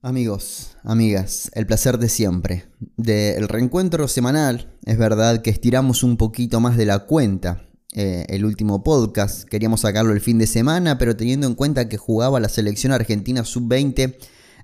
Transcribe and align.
Amigos, 0.00 0.76
amigas, 0.84 1.50
el 1.54 1.66
placer 1.66 1.98
de 1.98 2.08
siempre. 2.08 2.66
Del 2.96 3.48
reencuentro 3.48 4.06
semanal, 4.06 4.72
es 4.84 4.96
verdad 4.96 5.42
que 5.42 5.50
estiramos 5.50 6.04
un 6.04 6.16
poquito 6.16 6.60
más 6.60 6.76
de 6.76 6.86
la 6.86 7.00
cuenta. 7.00 7.64
Eh, 7.94 8.24
el 8.28 8.44
último 8.44 8.84
podcast, 8.84 9.42
queríamos 9.48 9.80
sacarlo 9.80 10.12
el 10.12 10.20
fin 10.20 10.38
de 10.38 10.46
semana, 10.46 10.98
pero 10.98 11.16
teniendo 11.16 11.48
en 11.48 11.56
cuenta 11.56 11.88
que 11.88 11.96
jugaba 11.96 12.38
la 12.38 12.48
selección 12.48 12.92
argentina 12.92 13.44
sub-20, 13.44 14.14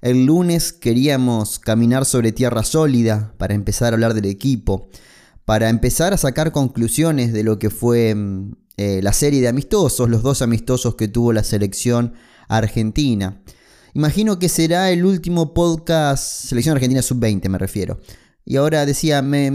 el 0.02 0.24
lunes 0.24 0.72
queríamos 0.72 1.58
caminar 1.58 2.04
sobre 2.04 2.30
tierra 2.30 2.62
sólida 2.62 3.34
para 3.36 3.54
empezar 3.54 3.92
a 3.92 3.96
hablar 3.96 4.14
del 4.14 4.26
equipo, 4.26 4.88
para 5.44 5.68
empezar 5.68 6.12
a 6.12 6.16
sacar 6.16 6.52
conclusiones 6.52 7.32
de 7.32 7.42
lo 7.42 7.58
que 7.58 7.70
fue 7.70 8.14
mm, 8.14 8.52
eh, 8.76 9.00
la 9.02 9.12
serie 9.12 9.40
de 9.40 9.48
amistosos, 9.48 10.08
los 10.08 10.22
dos 10.22 10.42
amistosos 10.42 10.94
que 10.94 11.08
tuvo 11.08 11.32
la 11.32 11.42
selección 11.42 12.14
argentina. 12.46 13.42
Imagino 13.94 14.40
que 14.40 14.48
será 14.48 14.90
el 14.90 15.04
último 15.04 15.54
podcast, 15.54 16.46
Selección 16.46 16.74
Argentina 16.74 17.00
Sub-20 17.00 17.48
me 17.48 17.58
refiero. 17.58 18.00
Y 18.44 18.56
ahora 18.56 18.84
decía, 18.84 19.22
me, 19.22 19.46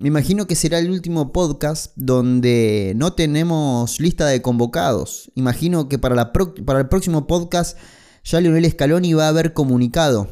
imagino 0.00 0.48
que 0.48 0.56
será 0.56 0.80
el 0.80 0.90
último 0.90 1.32
podcast 1.32 1.92
donde 1.94 2.92
no 2.96 3.12
tenemos 3.12 4.00
lista 4.00 4.26
de 4.26 4.42
convocados. 4.42 5.30
Imagino 5.36 5.88
que 5.88 6.00
para, 6.00 6.16
la 6.16 6.32
para 6.32 6.80
el 6.80 6.88
próximo 6.88 7.28
podcast 7.28 7.78
ya 8.24 8.40
Leonel 8.40 8.68
Scaloni 8.68 9.14
va 9.14 9.26
a 9.26 9.28
haber 9.28 9.52
comunicado 9.52 10.28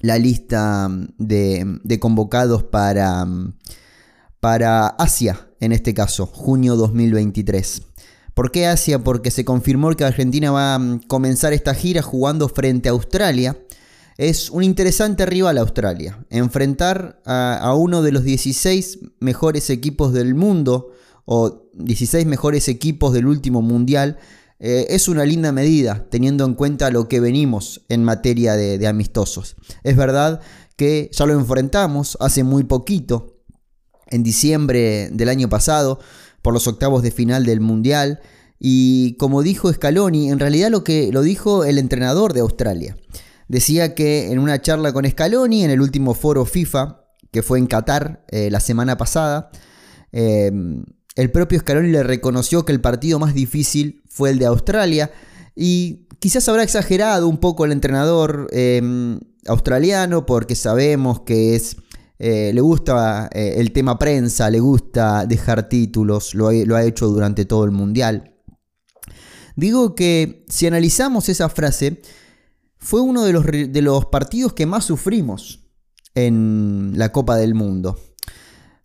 la 0.00 0.18
lista 0.18 0.88
de, 1.16 1.80
de 1.82 1.98
convocados 1.98 2.64
para, 2.64 3.26
para 4.40 4.88
Asia, 4.88 5.48
en 5.58 5.72
este 5.72 5.94
caso, 5.94 6.26
junio 6.26 6.76
2023. 6.76 7.80
¿Por 8.34 8.50
qué 8.50 8.66
Asia? 8.66 8.98
Porque 8.98 9.30
se 9.30 9.44
confirmó 9.44 9.94
que 9.94 10.04
Argentina 10.04 10.50
va 10.50 10.74
a 10.74 10.78
mm, 10.78 11.02
comenzar 11.06 11.52
esta 11.52 11.72
gira 11.74 12.02
jugando 12.02 12.48
frente 12.48 12.88
a 12.88 12.92
Australia. 12.92 13.56
Es 14.18 14.50
un 14.50 14.64
interesante 14.64 15.24
rival 15.24 15.56
Australia. 15.58 16.24
Enfrentar 16.30 17.22
a, 17.24 17.72
uno 17.76 18.02
de 18.02 18.12
los 18.12 18.24
16 18.24 18.98
mejores 19.20 19.70
equipos 19.70 20.12
del 20.12 20.34
mundo 20.34 20.90
o 21.24 21.68
16 21.74 22.26
mejores 22.26 22.68
equipos 22.68 23.12
del 23.12 23.26
último 23.26 23.62
mundial 23.62 24.18
eh, 24.60 24.86
es 24.90 25.08
una 25.08 25.24
linda 25.24 25.50
medida 25.52 26.06
teniendo 26.10 26.44
en 26.44 26.54
cuenta 26.54 26.90
lo 26.90 27.08
que 27.08 27.18
venimos 27.18 27.82
en 27.88 28.04
materia 28.04 28.54
de, 28.54 28.78
de 28.78 28.86
amistosos. 28.86 29.56
Es 29.82 29.96
verdad 29.96 30.40
que 30.76 31.08
ya 31.12 31.26
lo 31.26 31.34
enfrentamos 31.34 32.16
hace 32.20 32.44
muy 32.44 32.64
poquito, 32.64 33.34
en 34.08 34.22
diciembre 34.22 35.08
del 35.10 35.28
año 35.28 35.48
pasado, 35.48 35.98
por 36.44 36.52
los 36.52 36.68
octavos 36.68 37.02
de 37.02 37.10
final 37.10 37.46
del 37.46 37.60
Mundial. 37.60 38.20
Y 38.60 39.16
como 39.16 39.42
dijo 39.42 39.72
Scaloni, 39.72 40.30
en 40.30 40.38
realidad 40.38 40.70
lo 40.70 40.84
que 40.84 41.10
lo 41.10 41.22
dijo 41.22 41.64
el 41.64 41.78
entrenador 41.78 42.34
de 42.34 42.40
Australia. 42.40 42.96
Decía 43.48 43.94
que 43.94 44.30
en 44.30 44.38
una 44.38 44.60
charla 44.60 44.92
con 44.92 45.08
Scaloni, 45.08 45.64
en 45.64 45.70
el 45.70 45.80
último 45.80 46.12
foro 46.12 46.44
FIFA, 46.44 47.00
que 47.32 47.42
fue 47.42 47.58
en 47.58 47.66
Qatar 47.66 48.26
eh, 48.28 48.50
la 48.50 48.60
semana 48.60 48.98
pasada, 48.98 49.50
em, 50.12 50.84
el 51.16 51.30
propio 51.30 51.58
Scaloni 51.60 51.88
le 51.88 52.02
reconoció 52.02 52.66
que 52.66 52.72
el 52.72 52.82
partido 52.82 53.18
más 53.18 53.32
difícil 53.32 54.02
fue 54.06 54.28
el 54.28 54.38
de 54.38 54.44
Australia. 54.44 55.10
Y 55.56 56.08
quizás 56.18 56.46
habrá 56.50 56.62
exagerado 56.62 57.26
un 57.26 57.38
poco 57.38 57.64
el 57.64 57.72
entrenador 57.72 58.48
em, 58.52 59.18
australiano, 59.46 60.26
porque 60.26 60.56
sabemos 60.56 61.20
que 61.20 61.56
es 61.56 61.76
eh, 62.18 62.52
le 62.54 62.60
gusta 62.60 63.28
eh, 63.32 63.54
el 63.56 63.72
tema 63.72 63.98
prensa, 63.98 64.50
le 64.50 64.60
gusta 64.60 65.26
dejar 65.26 65.68
títulos, 65.68 66.34
lo 66.34 66.48
ha, 66.48 66.84
hecho 66.84 67.08
durante 67.08 67.44
todo 67.44 67.64
el 67.64 67.70
Mundial. 67.70 68.34
Digo 69.56 69.94
que 69.94 70.44
si 70.48 70.66
analizamos 70.66 71.28
esa 71.28 71.48
frase, 71.48 72.02
fue 72.78 73.00
uno 73.00 73.24
de 73.24 73.32
los, 73.32 73.46
de 73.46 73.82
los 73.82 74.06
partidos 74.06 74.52
que 74.52 74.66
más 74.66 74.84
sufrimos 74.84 75.66
en 76.14 76.92
la 76.96 77.12
Copa 77.12 77.36
del 77.36 77.54
Mundo. 77.54 77.98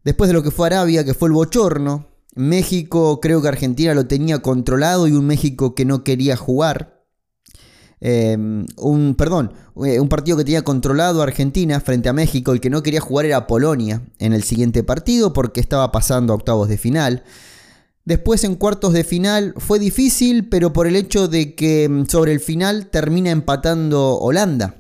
Después 0.04 0.30
de 0.30 0.34
lo 0.34 0.44
que 0.44 0.52
fue 0.52 0.68
Arabia, 0.68 1.04
que 1.04 1.14
fue 1.14 1.30
el 1.30 1.34
bochorno, 1.34 2.08
México 2.36 3.20
creo 3.20 3.42
que 3.42 3.48
Argentina 3.48 3.94
lo 3.94 4.08
tenía 4.08 4.42
controlado 4.42 5.08
y 5.08 5.12
un 5.12 5.26
México 5.26 5.76
que 5.76 5.86
no 5.86 6.04
quería 6.04 6.36
jugar. 6.38 6.99
Em, 8.02 8.66
un, 8.78 9.16
perdón, 9.16 9.52
eh, 9.84 10.00
un 10.00 10.08
partido 10.08 10.38
que 10.38 10.46
tenía 10.46 10.64
controlado 10.64 11.22
Argentina 11.22 11.80
frente 11.80 12.10
a 12.10 12.14
México. 12.14 12.52
El 12.52 12.62
que 12.62 12.70
no 12.70 12.84
quería 12.84 13.02
jugar 13.02 13.26
era 13.26 13.48
Polonia 13.48 14.02
en 14.20 14.34
el 14.34 14.44
siguiente 14.44 14.84
partido 14.84 15.34
porque 15.34 15.60
estaba 15.60 15.92
pasando 15.92 16.34
a 16.34 16.38
octavos 16.38 16.70
de 16.70 16.78
final. 16.78 17.24
Después 18.06 18.44
en 18.44 18.56
cuartos 18.56 18.94
de 18.94 19.04
final 19.04 19.54
fue 19.58 19.78
difícil, 19.80 20.48
pero 20.48 20.74
por 20.74 20.88
el 20.88 20.96
hecho 20.96 21.28
de 21.28 21.56
que 21.56 21.84
em, 21.84 22.06
sobre 22.06 22.32
el 22.32 22.40
final 22.40 22.88
termina 22.88 23.32
empatando 23.32 24.18
Holanda. 24.18 24.76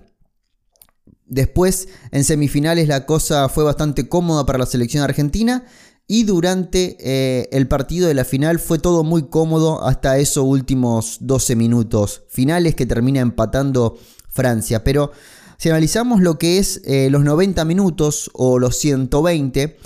Después 1.25 1.89
en 2.11 2.23
semifinales 2.23 2.87
la 2.87 3.05
cosa 3.05 3.49
fue 3.49 3.63
bastante 3.63 4.09
cómoda 4.09 4.45
para 4.45 4.57
la 4.57 4.65
selección 4.65 5.03
argentina 5.03 5.65
y 6.11 6.23
durante 6.23 6.97
eh, 6.99 7.49
el 7.51 7.67
partido 7.67 8.07
de 8.07 8.15
la 8.15 8.25
final 8.25 8.57
fue 8.57 8.79
todo 8.79 9.03
muy 9.03 9.29
cómodo 9.29 9.85
hasta 9.85 10.17
esos 10.17 10.43
últimos 10.43 11.19
12 11.21 11.55
minutos 11.55 12.23
finales 12.29 12.73
que 12.73 12.87
termina 12.87 13.19
empatando 13.19 13.95
Francia. 14.27 14.83
Pero 14.83 15.11
si 15.59 15.69
analizamos 15.69 16.19
lo 16.21 16.39
que 16.39 16.57
es 16.57 16.81
eh, 16.85 17.09
los 17.11 17.23
90 17.23 17.63
minutos 17.63 18.31
o 18.33 18.57
los 18.57 18.75
120, 18.77 19.77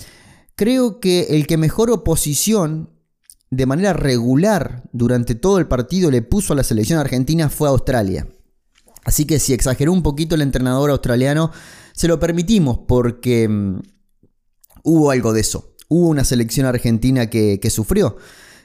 creo 0.55 1.01
que 1.01 1.23
el 1.31 1.45
que 1.45 1.57
mejor 1.57 1.91
oposición 1.91 2.89
de 3.51 3.65
manera 3.65 3.91
regular 3.91 4.83
durante 4.93 5.35
todo 5.35 5.57
el 5.57 5.67
partido 5.67 6.09
le 6.09 6.21
puso 6.21 6.53
a 6.53 6.55
la 6.55 6.63
selección 6.63 6.99
argentina 6.99 7.49
fue 7.49 7.67
Australia. 7.67 8.29
Así 9.03 9.25
que 9.25 9.39
si 9.39 9.51
exageró 9.51 9.91
un 9.91 10.03
poquito 10.03 10.35
el 10.35 10.41
entrenador 10.41 10.89
australiano, 10.89 11.51
se 11.91 12.07
lo 12.07 12.17
permitimos 12.17 12.79
porque 12.87 13.49
mm, 13.49 13.81
hubo 14.83 15.11
algo 15.11 15.33
de 15.33 15.41
eso 15.41 15.72
hubo 15.93 16.09
una 16.09 16.23
selección 16.23 16.65
argentina 16.65 17.29
que, 17.29 17.69
sufrió. 17.69 18.17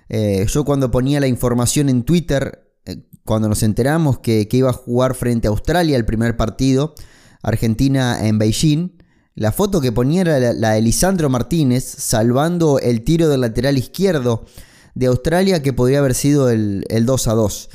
Eh, 0.08 0.46
yo 0.48 0.64
cuando 0.64 0.90
ponía 0.90 1.20
la 1.20 1.26
información 1.26 1.88
en 1.90 2.02
Twitter, 2.02 2.66
eh, 2.86 3.02
cuando 3.24 3.48
nos 3.48 3.62
enteramos 3.62 4.20
que, 4.20 4.48
iba 4.50 4.70
a 4.70 4.72
jugar 4.72 5.14
frente 5.14 5.46
a 5.46 5.50
Australia 5.50 5.96
el 5.96 6.06
primer 6.06 6.36
partido, 6.36 6.94
Argentina 7.42 8.26
en 8.26 8.38
Beijing, 8.38 8.98
la 9.34 9.52
foto 9.52 9.80
que 9.80 9.92
ponía 9.92 10.22
era 10.22 10.52
la, 10.52 10.72
de 10.72 10.80
Lisandro 10.80 11.28
Martínez 11.28 11.84
salvando 11.84 12.80
el 12.80 13.04
tiro 13.04 13.28
del 13.28 13.42
lateral 13.42 13.78
izquierdo 13.78 14.46
de 14.94 15.06
Australia 15.06 15.62
que 15.62 15.72
podría 15.72 15.98
haber 15.98 16.14
sido 16.14 16.50
el, 16.50 16.84
2 16.88 17.28
a 17.28 17.34
2. 17.34 17.70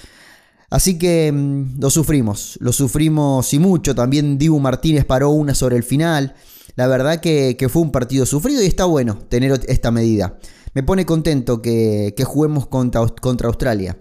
Así 0.72 0.98
que 0.98 1.32
mm, 1.32 1.80
lo 1.80 1.90
sufrimos, 1.92 2.58
lo 2.60 2.74
sufrimos 2.74 3.54
y 3.54 3.60
mucho. 3.60 3.94
También 3.94 4.38
Dibu 4.40 4.60
Martínez 4.60 5.06
paró 5.06 5.30
una 5.30 5.54
sobre 5.54 5.78
el 5.78 5.84
final. 5.84 6.36
La 6.76 6.88
verdad 6.88 7.20
que, 7.20 7.68
fue 7.70 7.82
un 7.82 7.92
partido 7.92 8.26
sufrido 8.26 8.62
y 8.62 8.66
está 8.66 8.86
bueno 8.86 9.20
tener 9.30 9.60
esta 9.68 9.92
medida. 9.92 10.38
Me 10.74 10.84
pone 10.84 11.06
contento 11.06 11.62
que, 11.62 12.14
juguemos 12.26 12.68
contra, 12.68 13.02
Australia. 13.02 13.98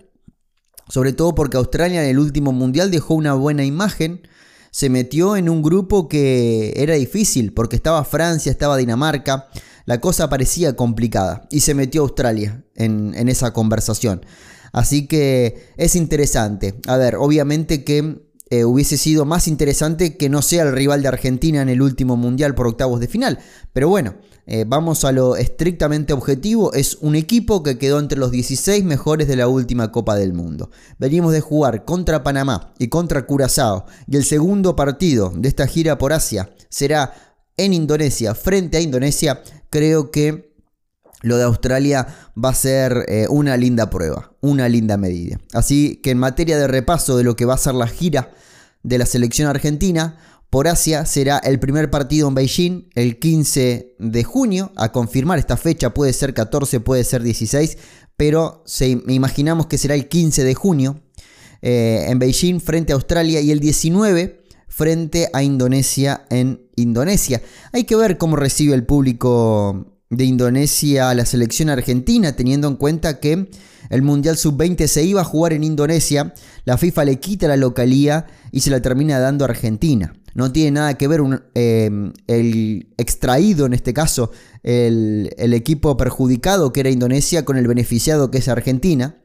Sobre 0.88 1.12
todo 1.12 1.34
porque 1.34 1.56
Australia 1.56 2.02
en 2.02 2.10
el 2.10 2.18
último 2.18 2.52
mundial 2.52 2.90
dejó 2.90 3.14
una 3.14 3.34
buena 3.34 3.64
imagen 3.64 4.22
se 4.72 4.88
metió 4.88 5.36
en 5.36 5.50
un 5.50 5.62
grupo 5.62 6.08
que 6.08 6.72
era 6.76 6.94
difícil 6.94 7.52
porque 7.52 7.76
estaba 7.76 8.04
Francia, 8.04 8.50
estaba 8.50 8.78
Dinamarca, 8.78 9.48
la 9.84 10.00
cosa 10.00 10.30
parecía 10.30 10.74
complicada 10.76 11.46
y 11.50 11.60
se 11.60 11.74
metió 11.74 12.00
Australia 12.00 12.64
en, 12.74 13.12
en, 13.14 13.28
esa 13.28 13.52
conversación. 13.52 14.24
Así 14.72 15.06
que 15.06 15.68
es 15.76 15.94
interesante. 15.94 16.80
A 16.86 16.96
ver, 16.96 17.16
obviamente 17.16 17.84
que 17.84 18.31
eh, 18.52 18.66
hubiese 18.66 18.98
sido 18.98 19.24
más 19.24 19.48
interesante 19.48 20.18
que 20.18 20.28
no 20.28 20.42
sea 20.42 20.64
el 20.64 20.72
rival 20.72 21.00
de 21.00 21.08
Argentina 21.08 21.62
en 21.62 21.70
el 21.70 21.80
último 21.80 22.18
mundial 22.18 22.54
por 22.54 22.66
octavos 22.66 23.00
de 23.00 23.08
final. 23.08 23.38
Pero 23.72 23.88
bueno, 23.88 24.16
eh, 24.46 24.66
vamos 24.68 25.06
a 25.06 25.12
lo 25.12 25.36
estrictamente 25.36 26.12
objetivo. 26.12 26.74
Es 26.74 26.98
un 27.00 27.14
equipo 27.14 27.62
que 27.62 27.78
quedó 27.78 27.98
entre 27.98 28.18
los 28.18 28.30
16 28.30 28.84
mejores 28.84 29.26
de 29.26 29.36
la 29.36 29.48
última 29.48 29.90
Copa 29.90 30.16
del 30.16 30.34
Mundo. 30.34 30.70
Venimos 30.98 31.32
de 31.32 31.40
jugar 31.40 31.86
contra 31.86 32.22
Panamá 32.22 32.74
y 32.78 32.88
contra 32.88 33.24
Curazao. 33.24 33.86
Y 34.06 34.18
el 34.18 34.24
segundo 34.26 34.76
partido 34.76 35.32
de 35.34 35.48
esta 35.48 35.66
gira 35.66 35.96
por 35.96 36.12
Asia 36.12 36.50
será 36.68 37.14
en 37.56 37.72
Indonesia, 37.72 38.34
frente 38.34 38.76
a 38.76 38.82
Indonesia. 38.82 39.42
Creo 39.70 40.10
que 40.10 40.51
lo 41.22 41.36
de 41.38 41.44
Australia 41.44 42.06
va 42.42 42.50
a 42.50 42.54
ser 42.54 43.04
eh, 43.08 43.26
una 43.28 43.56
linda 43.56 43.90
prueba, 43.90 44.32
una 44.40 44.68
linda 44.68 44.96
medida. 44.96 45.40
Así 45.52 45.96
que 46.02 46.10
en 46.10 46.18
materia 46.18 46.58
de 46.58 46.66
repaso 46.66 47.16
de 47.16 47.24
lo 47.24 47.36
que 47.36 47.44
va 47.44 47.54
a 47.54 47.58
ser 47.58 47.74
la 47.74 47.86
gira 47.86 48.32
de 48.82 48.98
la 48.98 49.06
selección 49.06 49.48
argentina, 49.48 50.18
por 50.50 50.68
Asia 50.68 51.06
será 51.06 51.38
el 51.38 51.58
primer 51.58 51.90
partido 51.90 52.28
en 52.28 52.34
Beijing 52.34 52.90
el 52.94 53.18
15 53.18 53.96
de 53.98 54.24
junio, 54.24 54.70
a 54.76 54.92
confirmar 54.92 55.38
esta 55.38 55.56
fecha, 55.56 55.94
puede 55.94 56.12
ser 56.12 56.34
14, 56.34 56.80
puede 56.80 57.04
ser 57.04 57.22
16, 57.22 57.78
pero 58.18 58.62
imaginamos 59.08 59.66
que 59.66 59.78
será 59.78 59.94
el 59.94 60.08
15 60.08 60.44
de 60.44 60.54
junio 60.54 61.00
eh, 61.62 62.04
en 62.08 62.18
Beijing 62.18 62.60
frente 62.60 62.92
a 62.92 62.96
Australia 62.96 63.40
y 63.40 63.50
el 63.50 63.60
19 63.60 64.42
frente 64.68 65.30
a 65.32 65.42
Indonesia 65.42 66.24
en 66.28 66.68
Indonesia. 66.76 67.40
Hay 67.72 67.84
que 67.84 67.96
ver 67.96 68.18
cómo 68.18 68.36
recibe 68.36 68.74
el 68.74 68.84
público 68.84 69.91
de 70.12 70.24
Indonesia 70.24 71.08
a 71.08 71.14
la 71.14 71.24
selección 71.24 71.70
argentina, 71.70 72.36
teniendo 72.36 72.68
en 72.68 72.76
cuenta 72.76 73.18
que 73.18 73.48
el 73.88 74.02
Mundial 74.02 74.36
Sub-20 74.36 74.86
se 74.86 75.04
iba 75.04 75.22
a 75.22 75.24
jugar 75.24 75.54
en 75.54 75.64
Indonesia, 75.64 76.34
la 76.64 76.76
FIFA 76.76 77.04
le 77.06 77.18
quita 77.18 77.48
la 77.48 77.56
localía 77.56 78.26
y 78.52 78.60
se 78.60 78.70
la 78.70 78.80
termina 78.80 79.18
dando 79.18 79.44
a 79.44 79.48
Argentina. 79.48 80.14
no 80.34 80.52
tiene 80.52 80.70
nada 80.72 80.94
que 80.96 81.08
ver 81.08 81.20
em, 81.54 82.12
el 82.26 82.88
extraído, 82.96 83.66
en 83.66 83.72
este 83.72 83.92
caso, 83.92 84.30
el, 84.62 85.30
equipo 85.38 85.96
perjudicado 85.96 86.72
que 86.72 86.80
era 86.80 86.90
Indonesia 86.90 87.44
con 87.44 87.56
el 87.56 87.66
beneficiado 87.66 88.30
que 88.30 88.38
es 88.38 88.48
Argentina. 88.48 89.18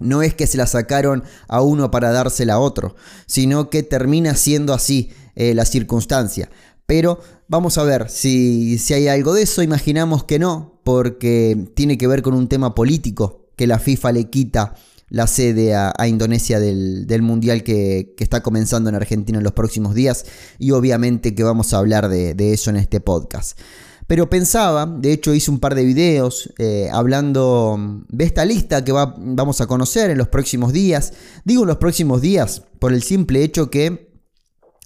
No 0.00 0.22
es 0.22 0.34
que 0.34 0.46
se 0.46 0.58
la 0.58 0.66
sacaron 0.68 1.24
a 1.48 1.60
uno 1.60 1.90
para 1.90 2.12
dársela 2.12 2.54
a 2.54 2.58
otro, 2.60 2.94
sino 3.26 3.68
que 3.68 3.82
termina 3.82 4.36
siendo 4.36 4.74
así 4.74 5.10
eh, 5.34 5.54
la 5.54 5.64
circunstancia. 5.64 6.50
Pero 6.88 7.20
vamos 7.48 7.76
a 7.76 7.84
ver 7.84 8.08
si, 8.08 8.78
si, 8.78 8.94
hay 8.94 9.08
algo 9.08 9.34
de 9.34 9.42
eso. 9.42 9.62
Imaginamos 9.62 10.24
que 10.24 10.38
no, 10.38 10.80
porque 10.84 11.68
tiene 11.74 11.98
que 11.98 12.06
ver 12.06 12.22
con 12.22 12.32
un 12.32 12.48
tema 12.48 12.74
político 12.74 13.50
que 13.56 13.66
la 13.66 13.78
FIFA 13.78 14.12
le 14.12 14.30
quita 14.30 14.74
la 15.10 15.26
sede 15.26 15.74
a, 15.74 15.92
Indonesia 16.08 16.58
del, 16.58 17.20
Mundial 17.20 17.62
que, 17.62 18.14
está 18.18 18.42
comenzando 18.42 18.88
en 18.88 18.94
Argentina 18.96 19.36
en 19.36 19.44
los 19.44 19.52
próximos 19.52 19.94
días. 19.94 20.24
Y 20.58 20.70
obviamente 20.70 21.34
que 21.34 21.42
vamos 21.42 21.74
a 21.74 21.78
hablar 21.78 22.08
de, 22.08 22.32
de 22.32 22.54
eso 22.54 22.70
en 22.70 22.76
este 22.76 23.00
podcast. 23.00 23.58
Pero 24.06 24.30
pensaba, 24.30 24.86
de 24.86 25.12
hecho 25.12 25.34
hice 25.34 25.50
un 25.50 25.60
par 25.60 25.74
de 25.74 25.84
videos 25.84 26.50
eh, 26.56 26.88
hablando 26.90 28.02
de 28.08 28.24
esta 28.24 28.46
lista 28.46 28.82
que 28.82 28.92
vamos 28.92 29.60
a 29.60 29.66
conocer 29.66 30.08
en 30.08 30.16
los 30.16 30.28
próximos 30.28 30.72
días. 30.72 31.12
Digo 31.44 31.64
en 31.64 31.68
los 31.68 31.76
próximos 31.76 32.22
días 32.22 32.62
por 32.78 32.94
el 32.94 33.02
simple 33.02 33.44
hecho 33.44 33.68
que 33.68 34.07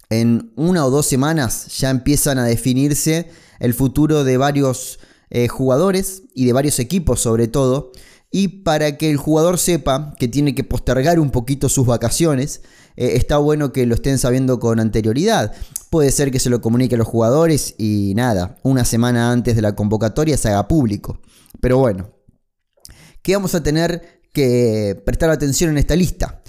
en 0.09 0.51
una 0.55 0.85
o 0.85 0.89
dos 0.89 1.05
semanas 1.05 1.67
ya 1.77 1.89
empiezan 1.89 2.37
a 2.37 2.45
definirse 2.45 3.29
el 3.59 3.73
futuro 3.73 4.23
de 4.23 4.37
varios 4.37 4.99
eh, 5.29 5.47
jugadores 5.47 6.23
y 6.33 6.45
de 6.45 6.53
varios 6.53 6.79
equipos 6.79 7.19
sobre 7.21 7.47
todo. 7.47 7.91
Y 8.29 8.47
para 8.63 8.97
que 8.97 9.11
el 9.11 9.17
jugador 9.17 9.59
sepa 9.59 10.15
que 10.19 10.27
tiene 10.27 10.55
que 10.55 10.63
postergar 10.63 11.19
un 11.19 11.29
poquito 11.29 11.69
sus 11.69 11.85
vacaciones, 11.85 12.61
eh, 12.95 13.13
está 13.15 13.37
bueno 13.37 13.71
que 13.71 13.85
lo 13.85 13.95
estén 13.95 14.17
sabiendo 14.17 14.59
con 14.59 14.79
anterioridad. 14.79 15.53
Puede 15.89 16.11
ser 16.11 16.31
que 16.31 16.39
se 16.39 16.49
lo 16.49 16.61
comunique 16.61 16.95
a 16.95 16.97
los 16.97 17.07
jugadores 17.07 17.75
y 17.77 18.13
nada, 18.15 18.57
una 18.63 18.85
semana 18.85 19.31
antes 19.31 19.55
de 19.55 19.61
la 19.61 19.75
convocatoria 19.75 20.37
se 20.37 20.49
haga 20.49 20.67
público. 20.67 21.19
Pero 21.61 21.77
bueno, 21.77 22.09
¿qué 23.21 23.35
vamos 23.35 23.53
a 23.55 23.63
tener 23.63 24.21
que 24.33 25.01
prestar 25.05 25.29
atención 25.29 25.69
en 25.69 25.77
esta 25.77 25.95
lista? 25.95 26.41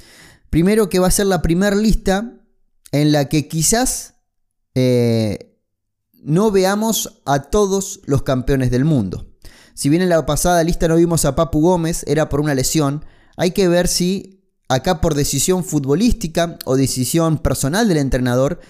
Primero 0.49 0.89
que 0.89 0.99
va 0.99 1.09
a 1.09 1.11
ser 1.11 1.27
la 1.27 1.43
primera 1.43 1.77
lista 1.77 2.44
en 2.95 3.11
la 3.11 3.29
que 3.29 3.49
quizás 3.49 4.15
eh, 4.77 5.59
no 6.13 6.53
veamos 6.53 7.21
a 7.27 7.43
todos 7.43 8.01
los 8.05 8.23
campeones 8.23 8.71
del 8.71 8.85
mundo. 8.85 9.27
Si 9.75 9.89
bien 9.89 10.01
en 10.01 10.09
la 10.09 10.25
pasada 10.27 10.63
lista 10.63 10.87
no 10.87 10.95
vimos 10.95 11.25
a 11.25 11.35
Papu 11.35 11.61
Gómez, 11.61 12.05
era 12.07 12.29
por 12.29 12.41
una 12.41 12.55
lesión, 12.55 13.05
hay 13.37 13.51
que 13.51 13.67
ver 13.67 13.89
si 13.89 14.45
acá 14.69 15.01
por 15.01 15.15
decisión 15.15 15.65
futbolística 15.65 16.57
o 16.67 16.77
decisión 16.77 17.39
personal 17.39 17.89
del 17.89 17.97
entrenador 17.97 18.61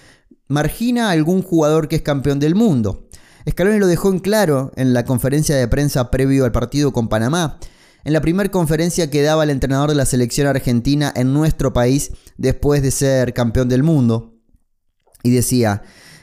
margina 0.47 1.09
a 1.09 1.11
algún 1.11 1.43
jugador 1.43 1.87
que 1.87 1.97
es 1.97 2.01
campeón 2.01 2.39
del 2.39 2.55
mundo. 2.55 3.07
Scaloni 3.47 3.77
lo 3.77 3.85
dejó 3.85 4.09
en 4.09 4.17
claro 4.17 4.71
en 4.75 4.93
la 4.93 5.05
conferencia 5.05 5.55
de 5.55 5.67
prensa 5.67 6.09
previo 6.09 6.45
al 6.45 6.51
partido 6.51 6.91
con 6.93 7.09
Panamá, 7.09 7.59
en 8.05 8.13
la 8.13 8.21
primera 8.21 8.49
conferencia 8.51 9.09
que 9.09 9.23
daba 9.23 9.43
el 9.43 9.49
entrenador 9.49 9.89
de 9.89 9.95
la 9.95 10.05
selección 10.05 10.45
argentina 10.45 11.11
en 11.15 11.33
nuestro 11.33 11.73
país 11.73 12.11
después 12.37 12.83
de 12.83 12.91
ser 12.91 13.33
campeón 13.33 13.67
del 13.67 13.81
mundo. 13.81 14.35
Y 15.23 15.31
decía, 15.31 15.81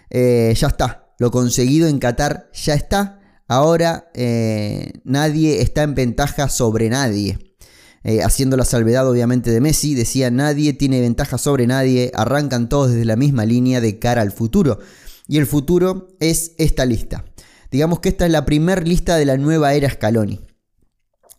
eh, 0.09 0.55
ya 0.57 0.69
está, 0.69 1.13
lo 1.19 1.33
conseguido 1.33 1.89
en 1.89 1.99
Qatar 1.99 2.49
ya 2.55 2.75
está, 2.75 3.21
ahora 3.49 4.11
eh, 4.15 4.93
nadie 5.05 5.61
está 5.61 5.83
en 5.83 5.97
ventaja 5.97 6.49
sobre 6.49 6.89
nadie. 6.89 7.57
Eh, 8.05 8.23
haciendo 8.23 8.57
la 8.57 8.65
salvedad 8.65 9.09
obviamente 9.09 9.51
de 9.51 9.61
Messi, 9.61 9.95
decía 9.95 10.31
nadie 10.31 10.75
tiene 10.75 11.01
ventaja 11.01 11.37
sobre 11.37 11.67
nadie, 11.67 12.13
arrancan 12.15 12.69
todos 12.69 12.93
desde 12.93 13.05
la 13.05 13.17
misma 13.17 13.45
línea 13.45 13.81
de 13.81 13.99
cara 13.99 14.23
al 14.23 14.31
futuro. 14.31 14.79
Y 15.27 15.39
el 15.39 15.47
futuro 15.47 16.09
es 16.21 16.53
esta 16.59 16.85
lista. 16.85 17.25
Digamos 17.73 17.99
que 17.99 18.09
esta 18.09 18.27
es 18.27 18.31
la 18.31 18.45
primera 18.45 18.83
lista 18.83 19.17
de 19.17 19.25
la 19.25 19.37
nueva 19.37 19.75
era 19.75 19.91
Scaloni. 19.91 20.52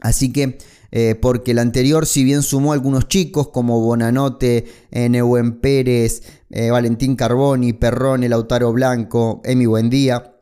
Así 0.04 0.32
que, 0.32 0.60
eh, 0.92 1.16
porque 1.20 1.56
la 1.56 1.64
anterior, 1.64 2.06
si 2.06 2.24
bien 2.24 2.44
sumó 2.44 2.74
algunos 2.74 3.08
chicos 3.08 3.48
como 3.50 3.82
Bonanote, 3.82 4.66
eh, 4.92 5.10
Neuen 5.10 5.60
Pérez, 5.60 6.22
Valentín 6.70 7.16
Carboni, 7.16 7.74
Perrone, 7.74 8.30
Lautaro 8.30 8.72
Blanco, 8.72 9.42
Emi 9.44 9.66
Buendía, 9.66 10.36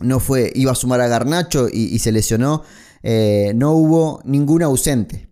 no 0.00 0.18
fue, 0.18 0.50
iba 0.56 0.72
a 0.72 0.74
sumar 0.74 1.00
a 1.00 1.06
Garnacho 1.06 1.68
y 1.72 1.96
se 2.00 2.10
lesionó. 2.10 2.64
Eh, 3.06 3.52
no 3.54 3.72
hubo 3.72 4.22
ningún 4.24 4.62
ausente 4.62 5.28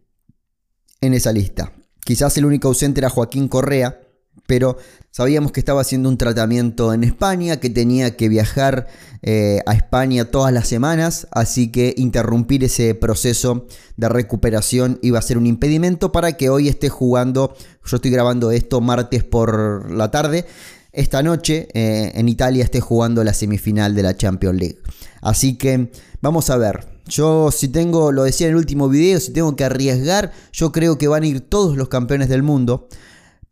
en 1.00 1.14
esa 1.14 1.32
lista. 1.32 1.72
Quizás 2.04 2.36
el 2.36 2.44
único 2.44 2.68
ausente 2.68 3.00
era 3.00 3.08
Joaquín 3.08 3.48
Correa, 3.48 3.98
pero 4.46 4.76
sabíamos 5.10 5.52
que 5.52 5.60
estaba 5.60 5.80
haciendo 5.80 6.08
un 6.08 6.18
tratamiento 6.18 6.92
en 6.92 7.04
España, 7.04 7.58
que 7.58 7.70
tenía 7.70 8.16
que 8.16 8.28
viajar 8.28 8.86
eh, 9.22 9.60
a 9.66 9.74
España 9.74 10.26
todas 10.26 10.52
las 10.52 10.68
semanas, 10.68 11.26
así 11.30 11.70
que 11.70 11.94
interrumpir 11.96 12.64
ese 12.64 12.94
proceso 12.94 13.66
de 13.96 14.08
recuperación 14.08 14.98
iba 15.02 15.18
a 15.18 15.22
ser 15.22 15.38
un 15.38 15.46
impedimento 15.46 16.12
para 16.12 16.32
que 16.36 16.50
hoy 16.50 16.68
esté 16.68 16.88
jugando, 16.88 17.54
yo 17.84 17.96
estoy 17.96 18.10
grabando 18.10 18.50
esto 18.50 18.80
martes 18.80 19.24
por 19.24 19.90
la 19.90 20.10
tarde, 20.10 20.44
esta 20.92 21.22
noche 21.22 21.68
eh, 21.72 22.12
en 22.14 22.28
Italia 22.28 22.64
esté 22.64 22.80
jugando 22.80 23.24
la 23.24 23.32
semifinal 23.32 23.94
de 23.94 24.02
la 24.02 24.14
Champions 24.14 24.58
League. 24.58 24.78
Así 25.22 25.56
que 25.56 25.90
vamos 26.20 26.50
a 26.50 26.58
ver, 26.58 26.86
yo 27.06 27.50
si 27.50 27.68
tengo, 27.68 28.12
lo 28.12 28.24
decía 28.24 28.48
en 28.48 28.52
el 28.52 28.58
último 28.58 28.88
video, 28.88 29.18
si 29.18 29.32
tengo 29.32 29.56
que 29.56 29.64
arriesgar, 29.64 30.32
yo 30.52 30.70
creo 30.72 30.98
que 30.98 31.08
van 31.08 31.22
a 31.22 31.26
ir 31.26 31.40
todos 31.40 31.76
los 31.76 31.88
campeones 31.88 32.28
del 32.28 32.42
mundo. 32.42 32.88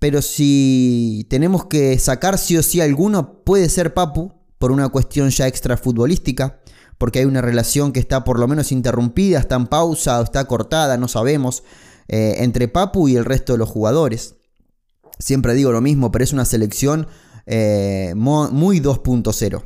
Pero 0.01 0.23
si 0.23 1.27
tenemos 1.31 1.67
que 1.67 1.97
sacar 1.99 2.39
sí 2.39 2.57
o 2.57 2.63
sí 2.63 2.81
alguno, 2.81 3.45
puede 3.45 3.69
ser 3.69 3.95
Papu, 3.95 4.33
por 4.59 4.73
una 4.73 4.89
cuestión 4.89 5.31
ya 5.31 5.47
extra 5.47 5.77
futbolística, 5.77 6.61
porque 6.99 7.21
hay 7.21 7.27
una 7.27 7.43
relación 7.43 7.93
que 7.93 8.01
está 8.01 8.25
por 8.25 8.41
lo 8.41 8.49
menos 8.49 8.73
interrumpida, 8.73 9.39
está 9.39 9.57
en 9.57 9.67
pausa 9.67 10.21
está 10.21 10.47
cortada, 10.47 10.97
no 10.97 11.07
sabemos, 11.07 11.63
eh, 12.09 12.37
entre 12.39 12.67
Papu 12.67 13.09
y 13.09 13.17
el 13.17 13.25
resto 13.25 13.53
de 13.53 13.59
los 13.59 13.69
jugadores. 13.69 14.35
Siempre 15.19 15.55
digo 15.55 15.71
lo 15.71 15.81
mismo, 15.81 16.11
pero 16.11 16.25
es 16.25 16.33
una 16.33 16.45
selección 16.45 17.07
eh, 17.47 18.15
muy 18.17 18.81
2.0. 18.81 19.65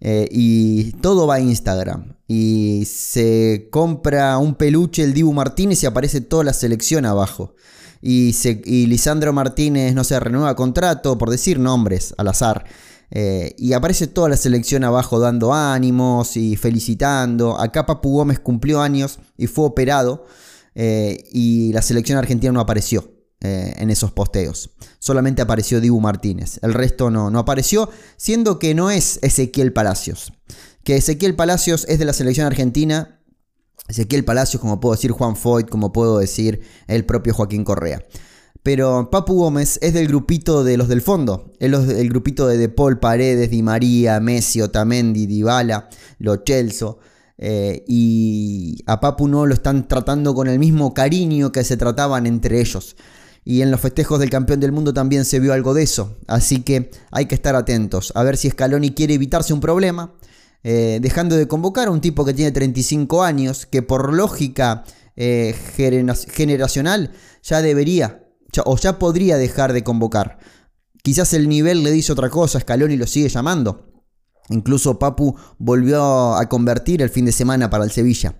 Eh, 0.00 0.28
y 0.30 0.92
todo 0.92 1.26
va 1.26 1.36
a 1.36 1.40
Instagram. 1.40 2.16
Y 2.26 2.84
se 2.86 3.68
compra 3.70 4.38
un 4.38 4.54
peluche 4.54 5.02
el 5.02 5.14
Dibu 5.14 5.32
Martínez 5.32 5.82
y 5.82 5.86
aparece 5.86 6.20
toda 6.20 6.44
la 6.44 6.52
selección 6.52 7.04
abajo. 7.06 7.54
Y, 8.06 8.86
Lisandro 8.86 9.32
Martínez, 9.32 9.94
no 9.94 10.04
se 10.04 10.20
renueva 10.20 10.54
contrato, 10.54 11.16
por 11.16 11.30
decir 11.30 11.58
nombres 11.58 12.14
al 12.18 12.28
azar. 12.28 12.66
Eh, 13.10 13.54
y 13.56 13.72
aparece 13.72 14.08
toda 14.08 14.28
la 14.28 14.36
selección 14.36 14.84
abajo 14.84 15.18
dando 15.18 15.54
ánimos 15.54 16.36
y 16.36 16.56
felicitando. 16.56 17.58
Acá 17.58 17.86
Papu 17.86 18.10
Gómez 18.10 18.40
cumplió 18.40 18.82
años 18.82 19.20
y 19.38 19.46
fue 19.46 19.64
operado. 19.64 20.26
Eh, 20.74 21.24
y 21.32 21.72
la 21.72 21.80
selección 21.80 22.18
argentina 22.18 22.52
no 22.52 22.60
apareció. 22.60 23.10
Eh, 23.40 23.74
en 23.76 23.90
esos 23.90 24.10
posteos. 24.10 24.70
Solamente 24.98 25.42
apareció 25.42 25.78
Dibu 25.78 26.00
Martínez. 26.00 26.58
El 26.62 26.72
resto 26.72 27.10
no, 27.10 27.30
no 27.30 27.38
apareció, 27.38 27.90
siendo 28.16 28.58
que 28.58 28.74
no 28.74 28.90
es 28.90 29.18
Ezequiel 29.20 29.74
Palacios. 29.74 30.32
Que 30.82 30.96
Ezequiel 30.96 31.34
Palacios 31.34 31.84
es 31.86 31.98
de 31.98 32.06
la 32.06 32.14
selección 32.14 32.46
argentina. 32.46 33.13
Ezequiel 33.88 34.24
Palacios, 34.24 34.60
como 34.60 34.80
puedo 34.80 34.94
decir 34.94 35.10
Juan 35.10 35.36
Foyt, 35.36 35.68
como 35.68 35.92
puedo 35.92 36.18
decir 36.18 36.60
el 36.86 37.04
propio 37.04 37.34
Joaquín 37.34 37.64
Correa. 37.64 38.02
Pero 38.64 39.10
Papu 39.10 39.34
Gómez 39.34 39.78
es 39.82 39.92
del 39.92 40.08
grupito 40.08 40.64
de 40.64 40.78
los 40.78 40.88
del 40.88 41.02
fondo. 41.02 41.52
Es 41.58 41.70
el 41.70 42.08
grupito 42.08 42.46
de 42.48 42.56
De 42.56 42.70
Paul, 42.70 42.98
Paredes, 42.98 43.50
Di 43.50 43.62
María, 43.62 44.20
Messi, 44.20 44.62
Otamendi, 44.62 45.26
Dybala, 45.26 45.90
Lo 46.18 46.42
Celso. 46.46 46.98
Eh, 47.36 47.84
y 47.86 48.78
a 48.86 49.00
Papu 49.00 49.28
no 49.28 49.44
lo 49.44 49.52
están 49.52 49.86
tratando 49.86 50.34
con 50.34 50.48
el 50.48 50.58
mismo 50.58 50.94
cariño 50.94 51.52
que 51.52 51.62
se 51.62 51.76
trataban 51.76 52.26
entre 52.26 52.60
ellos. 52.60 52.96
Y 53.44 53.60
en 53.60 53.70
los 53.70 53.80
festejos 53.80 54.18
del 54.18 54.30
campeón 54.30 54.60
del 54.60 54.72
mundo 54.72 54.94
también 54.94 55.26
se 55.26 55.40
vio 55.40 55.52
algo 55.52 55.74
de 55.74 55.82
eso. 55.82 56.16
Así 56.26 56.62
que 56.62 56.90
hay 57.10 57.26
que 57.26 57.34
estar 57.34 57.56
atentos. 57.56 58.12
A 58.14 58.22
ver 58.22 58.38
si 58.38 58.48
Scaloni 58.48 58.92
quiere 58.92 59.12
evitarse 59.12 59.52
un 59.52 59.60
problema. 59.60 60.14
Eh, 60.64 60.98
dejando 61.02 61.36
de 61.36 61.46
convocar 61.46 61.88
a 61.88 61.90
un 61.90 62.00
tipo 62.00 62.24
que 62.24 62.34
tiene 62.34 62.50
35 62.50 63.22
años. 63.22 63.66
Que 63.66 63.82
por 63.82 64.12
lógica 64.12 64.84
eh, 65.14 65.54
generacional 65.76 67.12
ya 67.42 67.62
debería. 67.62 68.24
o 68.64 68.76
ya 68.76 68.98
podría 68.98 69.36
dejar 69.36 69.72
de 69.72 69.84
convocar. 69.84 70.38
Quizás 71.02 71.34
el 71.34 71.48
nivel 71.48 71.84
le 71.84 71.92
dice 71.92 72.12
otra 72.12 72.30
cosa. 72.30 72.58
Scaloni 72.58 72.96
lo 72.96 73.06
sigue 73.06 73.28
llamando. 73.28 73.92
Incluso 74.48 74.98
Papu 74.98 75.36
volvió 75.58 76.34
a 76.34 76.48
convertir 76.48 77.02
el 77.02 77.10
fin 77.10 77.24
de 77.24 77.32
semana 77.32 77.70
para 77.70 77.84
el 77.84 77.90
Sevilla. 77.90 78.34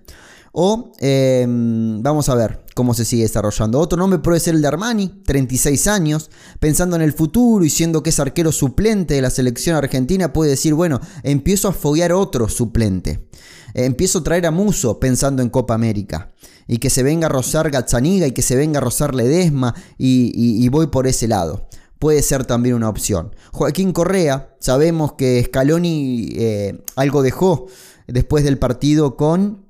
O 0.57 0.93
em, 0.99 2.01
vamos 2.01 2.29
a 2.29 2.35
ver 2.35 2.63
cómo 2.73 2.93
se 2.93 3.03
sigue 3.03 3.23
desarrollando. 3.23 3.77
Otro 3.77 3.97
nombre 3.97 4.19
puede 4.19 4.39
ser 4.39 4.55
el 4.55 4.61
de 4.61 4.69
Armani, 4.69 5.21
36 5.25 5.85
años, 5.87 6.31
pensando 6.61 6.95
en 6.95 7.01
el 7.01 7.11
futuro 7.11 7.65
y 7.65 7.69
siendo 7.69 8.01
que 8.01 8.11
es 8.11 8.21
arquero 8.21 8.53
suplente 8.53 9.15
de 9.15 9.21
la 9.21 9.31
selección 9.31 9.75
argentina, 9.75 10.31
puede 10.31 10.51
decir, 10.51 10.73
bueno, 10.73 11.01
empiezo 11.23 11.67
a 11.67 11.73
foguear 11.73 12.13
otro 12.13 12.47
suplente. 12.47 13.27
Empiezo 13.73 14.19
a 14.19 14.23
traer 14.23 14.45
a 14.45 14.51
Muso 14.51 14.97
pensando 14.97 15.41
en 15.41 15.49
Copa 15.49 15.73
América. 15.73 16.31
Y 16.67 16.77
que 16.77 16.89
se 16.89 17.03
venga 17.03 17.25
a 17.25 17.29
rozar 17.29 17.69
Gazzaniga 17.69 18.25
y 18.25 18.31
que 18.31 18.41
se 18.41 18.55
venga 18.55 18.77
a 18.77 18.81
rozar 18.81 19.13
Ledesma 19.13 19.75
y, 19.97 20.69
voy 20.69 20.87
por 20.87 21.05
ese 21.05 21.27
lado. 21.27 21.67
puede 21.99 22.21
ser 22.21 22.45
también 22.45 22.75
una 22.75 22.87
opción. 22.87 23.35
Joaquín 23.51 23.91
Correa, 23.91 24.55
sabemos 24.61 25.13
que 25.13 25.43
Scaloni 25.43 26.29
eh, 26.37 26.81
algo 26.95 27.23
dejó 27.23 27.67
después 28.07 28.43
del 28.45 28.57
partido 28.57 29.17
con 29.17 29.64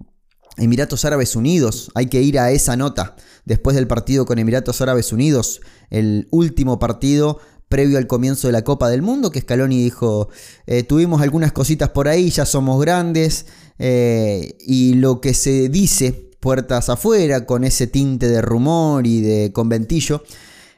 Emiratos 0.58 1.06
Árabes 1.06 1.36
Unidos. 1.36 1.92
Hay 1.96 2.08
que 2.08 2.22
ir 2.22 2.40
a 2.40 2.52
esa 2.52 2.76
nota. 2.76 3.16
Después 3.46 3.76
del 3.76 3.88
partido 3.88 4.26
con 4.26 4.40
Emiratos 4.40 4.82
Árabes 4.82 5.12
Unidos, 5.14 5.62
el 5.90 6.28
último 6.32 6.80
partido 6.80 7.40
previo 7.70 7.98
al 7.98 8.08
comienzo 8.08 8.48
de 8.48 8.54
la 8.54 8.64
Copa 8.64 8.90
del 8.90 9.02
Mundo, 9.02 9.32
que 9.32 9.42
Scaloni 9.42 9.84
dijo, 9.84 10.30
eh, 10.68 10.84
tuvimos 10.84 11.22
algunas 11.22 11.52
cositas 11.52 11.90
por 11.90 12.08
ahí, 12.08 12.30
ya 12.30 12.46
somos 12.46 12.80
grandes, 12.80 13.48
eh, 13.80 14.56
y 14.60 14.94
lo 14.94 15.20
que 15.20 15.34
se 15.34 15.70
dice 15.70 16.32
puertas 16.40 16.90
afuera, 16.90 17.46
con 17.46 17.64
ese 17.64 17.88
tinte 17.88 18.28
de 18.28 18.42
rumor 18.42 19.08
y 19.08 19.22
de 19.22 19.52
conventillo, 19.52 20.24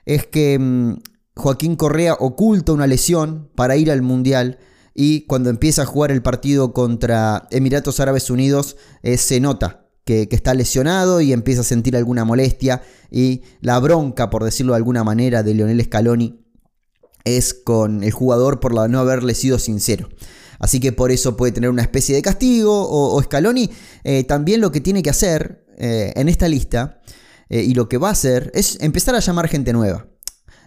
es 0.06 0.26
que 0.26 0.58
mm, 0.58 0.94
Joaquín 1.36 1.76
Correa 1.76 2.16
oculta 2.20 2.72
una 2.72 2.88
lesión 2.88 3.50
para 3.56 3.76
ir 3.76 3.92
al 3.92 4.02
Mundial 4.02 4.60
y 5.00 5.28
cuando 5.28 5.52
empieza 5.52 5.84
a 5.84 5.86
jugar 5.86 6.12
el 6.12 6.24
partido 6.24 6.74
contra 6.74 7.48
Emiratos 7.52 8.00
Árabes 8.00 8.32
Unidos 8.32 8.78
eh, 9.04 9.18
se 9.18 9.40
nota 9.40 9.86
que, 10.04 10.28
está 10.32 10.56
lesionado 10.56 11.22
y 11.22 11.34
empieza 11.34 11.62
a 11.62 11.64
sentir 11.64 11.96
alguna 11.96 12.26
molestia 12.26 12.82
y 13.12 13.44
la 13.62 13.80
bronca, 13.80 14.32
por 14.32 14.44
decirlo 14.44 14.74
de 14.74 14.78
alguna 14.78 15.04
manera, 15.04 15.44
de 15.44 15.54
Lionel 15.54 15.84
Scaloni 15.84 16.44
es 17.26 17.54
con 17.54 18.04
el 18.04 18.12
jugador 18.12 18.60
por 18.60 18.90
no 18.90 19.00
haberle 19.00 19.36
sido 19.36 19.60
sincero. 19.60 20.10
Así 20.58 20.80
que 20.80 20.92
por 20.92 21.12
eso 21.12 21.38
puede 21.38 21.52
tener 21.52 21.70
una 21.70 21.84
especie 21.84 22.16
de 22.16 22.24
castigo. 22.24 22.88
O, 22.90 23.22
Scaloni 23.22 23.70
eh, 24.04 24.24
también 24.24 24.62
lo 24.62 24.72
que 24.72 24.82
tiene 24.82 25.04
que 25.04 25.12
hacer 25.12 25.64
eh, 25.78 26.12
en 26.16 26.28
esta 26.28 26.48
lista 26.48 27.02
y 27.50 27.76
lo 27.76 27.88
que 27.88 27.98
va 27.98 28.10
a 28.10 28.12
hacer 28.12 28.52
es 28.54 28.78
empezar 28.82 29.16
a 29.16 29.20
llamar 29.20 29.48
gente 29.48 29.72
nueva. 29.72 30.08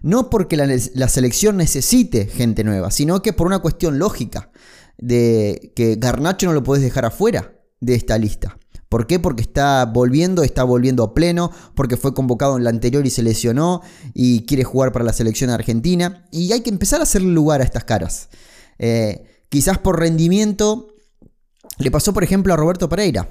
No 0.02 0.30
porque 0.30 0.56
la, 0.56 1.08
selección 1.08 1.56
necesite 1.56 2.26
gente 2.26 2.64
nueva, 2.64 2.90
sino 2.90 3.22
que 3.22 3.32
por 3.32 3.46
una 3.46 3.58
cuestión 3.58 3.98
lógica 3.98 4.50
de 4.98 5.72
que 5.74 5.96
Garnacho 5.96 6.46
no 6.46 6.52
lo 6.52 6.62
puedes 6.62 6.82
dejar 6.82 7.04
afuera 7.04 7.52
de 7.80 7.94
esta 7.94 8.18
lista. 8.18 8.58
¿Por 8.88 9.06
qué? 9.06 9.20
Porque 9.20 9.42
está 9.42 9.84
volviendo, 9.84 10.42
está 10.42 10.64
volviendo 10.64 11.04
a 11.04 11.14
pleno, 11.14 11.52
porque 11.74 11.96
fue 11.96 12.12
convocado 12.12 12.56
en 12.56 12.64
la 12.64 12.70
anterior 12.70 13.06
y 13.06 13.10
se 13.10 13.22
lesionó 13.22 13.82
y 14.14 14.46
quiere 14.46 14.64
jugar 14.64 14.90
para 14.90 15.04
la 15.04 15.12
selección 15.12 15.50
argentina. 15.50 16.26
Y 16.32 16.52
hay 16.52 16.62
que 16.62 16.70
empezar 16.70 16.98
a 17.00 17.04
hacerle 17.04 17.28
lugar 17.28 17.60
a 17.60 17.64
estas 17.64 17.84
caras. 17.84 18.30
Eh, 18.78 19.22
quizás 19.48 19.78
por 19.78 20.00
rendimiento 20.00 20.88
le 21.78 21.90
pasó, 21.90 22.12
por 22.12 22.24
ejemplo, 22.24 22.52
a 22.52 22.56
Roberto 22.56 22.88
Pereira. 22.88 23.30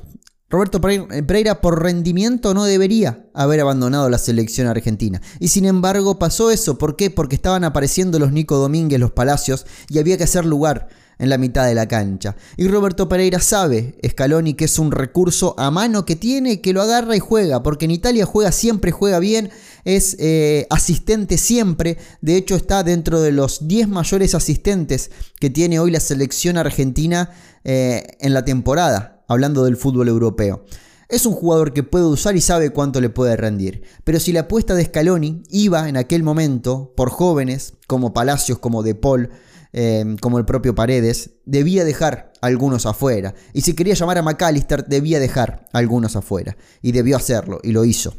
Roberto 0.49 0.81
eh, 0.89 1.23
Pereira 1.23 1.61
por 1.61 1.83
rendimiento 1.83 2.55
no 2.55 2.65
debería 2.65 3.25
haber 3.35 3.59
abandonado 3.59 4.09
la 4.09 4.17
selección 4.17 4.67
argentina. 4.67 5.21
Y 5.39 5.49
sin 5.49 5.65
embargo 5.65 6.17
pasó 6.17 6.49
eso. 6.49 6.77
¿Por 6.77 6.95
qué? 6.95 7.11
Porque 7.11 7.35
estaban 7.35 7.63
apareciendo 7.63 8.17
los 8.17 8.31
Nico 8.31 8.57
Domínguez, 8.57 8.99
los 8.99 9.11
Palacios, 9.11 9.67
y 9.89 9.99
había 9.99 10.17
que 10.17 10.23
hacer 10.23 10.45
lugar 10.45 10.87
en 11.19 11.29
la 11.29 11.37
mitad 11.37 11.67
de 11.67 11.75
la 11.75 11.87
cancha. 11.87 12.35
Y 12.57 12.67
Roberto 12.67 13.07
Pereira 13.07 13.39
sabe, 13.39 13.99
Scaloni, 14.07 14.55
que 14.55 14.65
es 14.65 14.79
un 14.79 14.91
recurso 14.91 15.53
a 15.59 15.69
mano 15.69 16.05
que 16.05 16.15
tiene, 16.15 16.61
que 16.61 16.73
lo 16.73 16.81
agarra 16.81 17.15
y 17.15 17.19
juega, 17.19 17.61
porque 17.61 17.85
en 17.85 17.91
Italia 17.91 18.25
juega 18.25 18.51
siempre, 18.51 18.91
juega 18.91 19.19
bien, 19.19 19.51
es 19.83 20.15
eh, 20.17 20.65
asistente 20.69 21.37
siempre, 21.37 21.97
de 22.21 22.37
hecho 22.37 22.55
está 22.55 22.83
dentro 22.83 23.21
de 23.21 23.33
los 23.33 23.67
10 23.67 23.89
mayores 23.89 24.33
asistentes 24.33 25.11
que 25.39 25.49
tiene 25.49 25.79
hoy 25.79 25.91
la 25.91 25.99
selección 25.99 26.57
argentina 26.57 27.31
eh, 27.65 28.15
en 28.21 28.33
la 28.33 28.45
temporada 28.45 29.18
hablando 29.29 29.63
del 29.63 29.77
fútbol 29.77 30.09
europeo. 30.09 30.65
Es 31.07 31.25
un 31.25 31.33
jugador 31.33 31.73
que 31.73 31.83
puede 31.83 32.05
usar 32.05 32.35
y 32.35 32.41
sabe 32.41 32.71
cuánto 32.71 32.99
le 32.99 33.09
puede 33.09 33.37
rendir. 33.37 33.83
Pero 34.03 34.19
si 34.19 34.33
la 34.33 34.41
apuesta 34.41 34.75
de 34.75 34.85
Scaloni 34.85 35.43
iba 35.49 35.87
en 35.87 35.97
aquel 35.97 36.21
momento 36.21 36.93
por 36.95 37.09
jóvenes 37.09 37.73
como 37.87 38.13
Palacios, 38.13 38.59
como 38.59 38.83
De 38.83 38.93
Paul, 38.93 39.29
eh, 39.71 40.15
como 40.21 40.37
el 40.37 40.45
propio 40.45 40.75
Paredes, 40.75 41.31
debía 41.45 41.83
dejar 41.83 42.31
algunos 42.41 42.85
afuera. 42.85 43.33
Y 43.53 43.61
si 43.61 43.73
quería 43.73 43.95
llamar 43.95 44.17
a 44.19 44.21
McAllister, 44.21 44.85
debía 44.85 45.19
dejar 45.19 45.65
algunos 45.73 46.15
afuera. 46.15 46.57
Y 46.81 46.91
debió 46.91 47.17
hacerlo, 47.17 47.59
y 47.63 47.71
lo 47.71 47.85
hizo. 47.85 48.13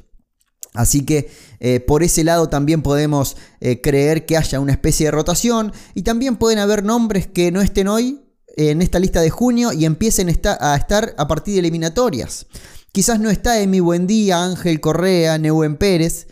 Así 0.75 1.05
que 1.05 1.31
eh, 1.59 1.81
por 1.81 2.03
ese 2.03 2.23
lado 2.23 2.49
también 2.49 2.83
podemos 2.83 3.37
eh, 3.61 3.81
creer 3.81 4.27
que 4.27 4.37
haya 4.37 4.61
una 4.61 4.73
especie 4.73 5.07
de 5.07 5.13
rotación. 5.13 5.73
Y 5.95 6.03
también 6.03 6.37
pueden 6.37 6.59
haber 6.59 6.85
nombres 6.85 7.27
que 7.27 7.51
no 7.51 7.61
estén 7.61 7.89
hoy, 7.89 8.21
en 8.57 8.83
esta 8.83 8.99
lista 8.99 9.21
de 9.21 9.31
junio 9.31 9.73
y 9.73 9.85
empiecen 9.85 10.29
a 10.29 10.77
estar 10.77 11.15
a 11.17 11.29
partir 11.29 11.55
de 11.55 11.61
eliminatorias. 11.61 12.47
Quizás 12.93 13.21
no 13.21 13.31
está 13.31 13.61
Emi 13.61 13.81
Buendía, 13.81 14.45
Ángel 14.45 14.81
Correa, 14.81 15.39
Neuen 15.39 15.77
Pérez 15.77 16.27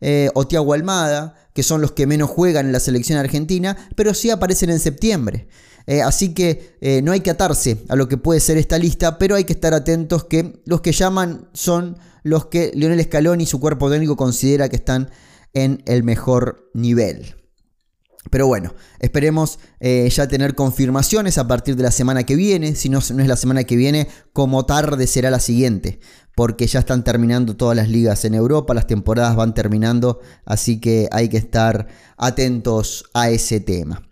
eh, 0.00 0.30
o 0.34 0.46
Tiago 0.46 0.72
Almada, 0.72 1.34
que 1.52 1.62
son 1.62 1.80
los 1.80 1.92
que 1.92 2.06
menos 2.06 2.30
juegan 2.30 2.66
en 2.66 2.72
la 2.72 2.80
selección 2.80 3.18
argentina, 3.18 3.76
pero 3.96 4.14
sí 4.14 4.30
aparecen 4.30 4.70
en 4.70 4.78
septiembre. 4.78 5.48
Eh, 5.86 6.02
así 6.02 6.32
que 6.32 6.76
eh, 6.80 7.02
no 7.02 7.12
hay 7.12 7.20
que 7.20 7.30
atarse 7.30 7.78
a 7.88 7.96
lo 7.96 8.08
que 8.08 8.16
puede 8.16 8.40
ser 8.40 8.56
esta 8.58 8.78
lista, 8.78 9.18
pero 9.18 9.34
hay 9.34 9.44
que 9.44 9.52
estar 9.52 9.74
atentos 9.74 10.24
que 10.24 10.62
los 10.64 10.80
que 10.80 10.92
llaman 10.92 11.48
son 11.52 11.98
los 12.22 12.46
que 12.46 12.70
Lionel 12.74 13.02
Scaloni 13.02 13.44
y 13.44 13.46
su 13.46 13.60
cuerpo 13.60 13.90
técnico 13.90 14.16
considera 14.16 14.68
que 14.68 14.76
están 14.76 15.10
en 15.52 15.82
el 15.84 16.02
mejor 16.02 16.70
nivel. 16.74 17.34
Pero 18.30 18.46
bueno, 18.46 18.74
esperemos 19.00 19.58
eh, 19.80 20.08
ya 20.10 20.26
tener 20.28 20.54
confirmaciones 20.54 21.38
a 21.38 21.46
partir 21.46 21.76
de 21.76 21.82
la 21.82 21.90
semana 21.90 22.24
que 22.24 22.36
viene. 22.36 22.74
Si 22.74 22.88
no, 22.88 23.00
no 23.14 23.22
es 23.22 23.28
la 23.28 23.36
semana 23.36 23.64
que 23.64 23.76
viene, 23.76 24.08
como 24.32 24.66
tarde 24.66 25.06
será 25.06 25.30
la 25.30 25.40
siguiente. 25.40 26.00
Porque 26.34 26.66
ya 26.66 26.80
están 26.80 27.04
terminando 27.04 27.56
todas 27.56 27.76
las 27.76 27.88
ligas 27.88 28.24
en 28.24 28.34
Europa, 28.34 28.74
las 28.74 28.88
temporadas 28.88 29.36
van 29.36 29.54
terminando, 29.54 30.20
así 30.44 30.80
que 30.80 31.08
hay 31.12 31.28
que 31.28 31.36
estar 31.36 31.86
atentos 32.16 33.04
a 33.14 33.30
ese 33.30 33.60
tema. 33.60 34.02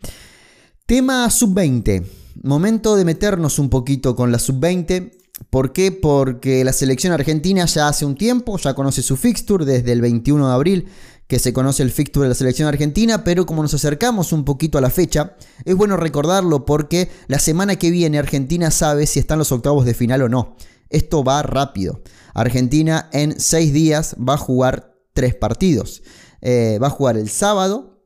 Tema 0.86 1.28
sub-20. 1.28 2.04
Momento 2.44 2.96
de 2.96 3.04
meternos 3.04 3.58
un 3.58 3.70
poquito 3.70 4.14
con 4.14 4.30
la 4.30 4.38
sub-20. 4.38 5.10
¿Por 5.50 5.72
qué? 5.72 5.90
Porque 5.90 6.64
la 6.64 6.72
selección 6.72 7.12
argentina 7.12 7.64
ya 7.64 7.88
hace 7.88 8.04
un 8.04 8.14
tiempo, 8.14 8.56
ya 8.58 8.74
conoce 8.74 9.02
su 9.02 9.16
fixture 9.16 9.64
desde 9.64 9.90
el 9.90 10.00
21 10.00 10.46
de 10.46 10.54
abril 10.54 10.88
que 11.32 11.38
se 11.38 11.54
conoce 11.54 11.82
el 11.82 11.90
fixture 11.90 12.24
de 12.24 12.28
la 12.28 12.34
selección 12.34 12.68
argentina, 12.68 13.24
pero 13.24 13.46
como 13.46 13.62
nos 13.62 13.72
acercamos 13.72 14.34
un 14.34 14.44
poquito 14.44 14.76
a 14.76 14.82
la 14.82 14.90
fecha, 14.90 15.34
es 15.64 15.74
bueno 15.74 15.96
recordarlo 15.96 16.66
porque 16.66 17.10
la 17.26 17.38
semana 17.38 17.76
que 17.76 17.90
viene 17.90 18.18
Argentina 18.18 18.70
sabe 18.70 19.06
si 19.06 19.18
están 19.18 19.38
los 19.38 19.50
octavos 19.50 19.86
de 19.86 19.94
final 19.94 20.20
o 20.20 20.28
no. 20.28 20.58
Esto 20.90 21.24
va 21.24 21.42
rápido. 21.42 22.02
Argentina 22.34 23.08
en 23.14 23.40
seis 23.40 23.72
días 23.72 24.14
va 24.16 24.34
a 24.34 24.36
jugar 24.36 24.94
tres 25.14 25.34
partidos. 25.34 26.02
Eh, 26.42 26.78
va 26.82 26.88
a 26.88 26.90
jugar 26.90 27.16
el 27.16 27.30
sábado 27.30 28.02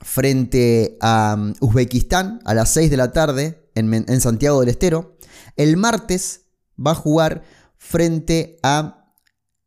frente 0.00 0.98
a 1.00 1.36
um, 1.38 1.54
Uzbekistán 1.60 2.40
a 2.46 2.54
las 2.54 2.70
6 2.70 2.90
de 2.90 2.96
la 2.96 3.12
tarde 3.12 3.70
en, 3.76 3.94
en 3.94 4.20
Santiago 4.20 4.58
del 4.58 4.70
Estero. 4.70 5.16
El 5.54 5.76
martes 5.76 6.46
va 6.84 6.90
a 6.90 6.96
jugar 6.96 7.44
frente 7.76 8.58
a 8.64 8.99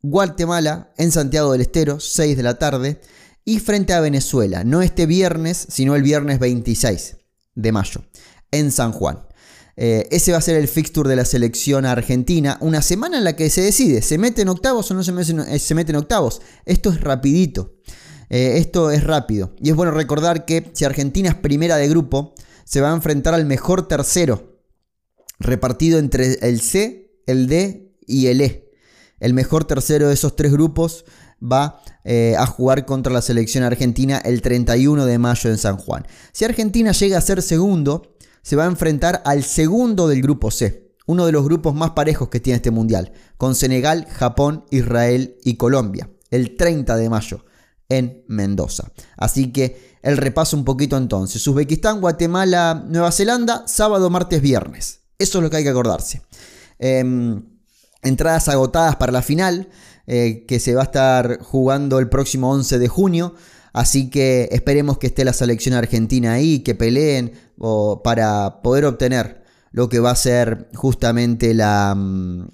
Guatemala 0.06 0.92
en 0.98 1.10
Santiago 1.10 1.52
del 1.52 1.62
Estero, 1.62 1.98
6 1.98 2.36
de 2.36 2.42
la 2.42 2.58
tarde, 2.58 3.00
y 3.42 3.58
frente 3.58 3.94
a 3.94 4.00
Venezuela, 4.00 4.62
no 4.62 4.82
este 4.82 5.06
viernes, 5.06 5.66
sino 5.70 5.96
el 5.96 6.02
viernes 6.02 6.38
26 6.40 7.16
de 7.54 7.72
mayo, 7.72 8.04
en 8.50 8.70
San 8.70 8.92
Juan. 8.92 9.26
Eh, 9.76 10.06
ese 10.10 10.32
va 10.32 10.38
a 10.38 10.42
ser 10.42 10.56
el 10.56 10.68
fixture 10.68 11.08
de 11.08 11.16
la 11.16 11.24
selección 11.24 11.86
argentina, 11.86 12.58
una 12.60 12.82
semana 12.82 13.16
en 13.16 13.24
la 13.24 13.34
que 13.34 13.48
se 13.48 13.62
decide, 13.62 14.02
¿se 14.02 14.18
mete 14.18 14.42
en 14.42 14.50
octavos 14.50 14.90
o 14.90 14.94
no 14.94 15.02
se 15.02 15.12
mete, 15.12 15.90
en 15.92 15.96
octavos? 15.96 16.42
Esto 16.66 16.90
es 16.90 17.00
rapidito, 17.00 17.72
eh, 18.28 18.58
esto 18.58 18.90
es 18.90 19.04
rápido. 19.04 19.54
Y 19.58 19.70
es 19.70 19.74
bueno 19.74 19.92
recordar 19.92 20.44
que 20.44 20.70
si 20.74 20.84
Argentina 20.84 21.30
es 21.30 21.34
primera 21.34 21.78
de 21.78 21.88
grupo, 21.88 22.34
se 22.66 22.82
va 22.82 22.90
a 22.90 22.94
enfrentar 22.94 23.32
al 23.32 23.46
mejor 23.46 23.88
tercero, 23.88 24.60
repartido 25.38 25.98
entre 25.98 26.34
el 26.46 26.60
C, 26.60 27.22
el 27.26 27.48
D 27.48 27.96
y 28.06 28.26
el 28.26 28.42
E. 28.42 28.63
El 29.24 29.32
mejor 29.32 29.64
tercero 29.64 30.08
de 30.08 30.12
esos 30.12 30.36
tres 30.36 30.52
grupos 30.52 31.06
va 31.42 31.80
eh, 32.04 32.34
a 32.38 32.44
jugar 32.44 32.84
contra 32.84 33.10
la 33.10 33.22
selección 33.22 33.64
argentina 33.64 34.18
el 34.18 34.42
31 34.42 35.06
de 35.06 35.18
mayo 35.18 35.48
en 35.48 35.56
San 35.56 35.78
Juan. 35.78 36.06
Si 36.32 36.44
Argentina 36.44 36.92
llega 36.92 37.16
a 37.16 37.22
ser 37.22 37.40
segundo, 37.40 38.16
se 38.42 38.54
va 38.54 38.64
a 38.64 38.66
enfrentar 38.66 39.22
al 39.24 39.42
segundo 39.42 40.08
del 40.08 40.20
grupo 40.20 40.50
C, 40.50 40.92
uno 41.06 41.24
de 41.24 41.32
los 41.32 41.42
grupos 41.42 41.74
más 41.74 41.92
parejos 41.92 42.28
que 42.28 42.38
tiene 42.38 42.56
este 42.56 42.70
mundial, 42.70 43.12
con 43.38 43.54
Senegal, 43.54 44.06
Japón, 44.10 44.66
Israel 44.70 45.38
y 45.42 45.56
Colombia, 45.56 46.10
el 46.30 46.54
30 46.58 46.94
de 46.94 47.08
mayo 47.08 47.46
en 47.88 48.24
Mendoza. 48.28 48.92
Así 49.16 49.52
que 49.52 49.96
el 50.02 50.18
repaso 50.18 50.54
un 50.54 50.66
poquito 50.66 50.98
entonces. 50.98 51.46
Uzbekistán, 51.46 52.02
Guatemala, 52.02 52.84
Nueva 52.86 53.10
Zelanda, 53.10 53.64
sábado, 53.68 54.10
martes, 54.10 54.42
viernes. 54.42 55.00
Eso 55.18 55.38
es 55.38 55.44
lo 55.44 55.48
que 55.48 55.56
hay 55.56 55.64
que 55.64 55.70
acordarse. 55.70 56.20
Em, 56.78 57.53
entradas 58.04 58.48
agotadas 58.48 58.96
para 58.96 59.12
la 59.12 59.22
final, 59.22 59.68
eh, 60.06 60.44
que 60.46 60.60
se 60.60 60.74
va 60.74 60.82
a 60.82 60.84
estar 60.84 61.40
jugando 61.40 61.98
el 61.98 62.08
próximo 62.08 62.50
11 62.52 62.78
de 62.78 62.88
junio. 62.88 63.34
Así 63.72 64.08
que 64.10 64.48
esperemos 64.52 64.98
que 64.98 65.08
esté 65.08 65.24
la 65.24 65.32
selección 65.32 65.74
argentina 65.74 66.34
ahí, 66.34 66.60
que 66.60 66.74
peleen 66.74 67.32
para 68.04 68.62
poder 68.62 68.84
obtener 68.84 69.42
lo 69.72 69.88
que 69.88 69.98
va 69.98 70.12
a 70.12 70.16
ser 70.16 70.68
justamente 70.74 71.54
la, 71.54 71.94
mm, 71.96 72.48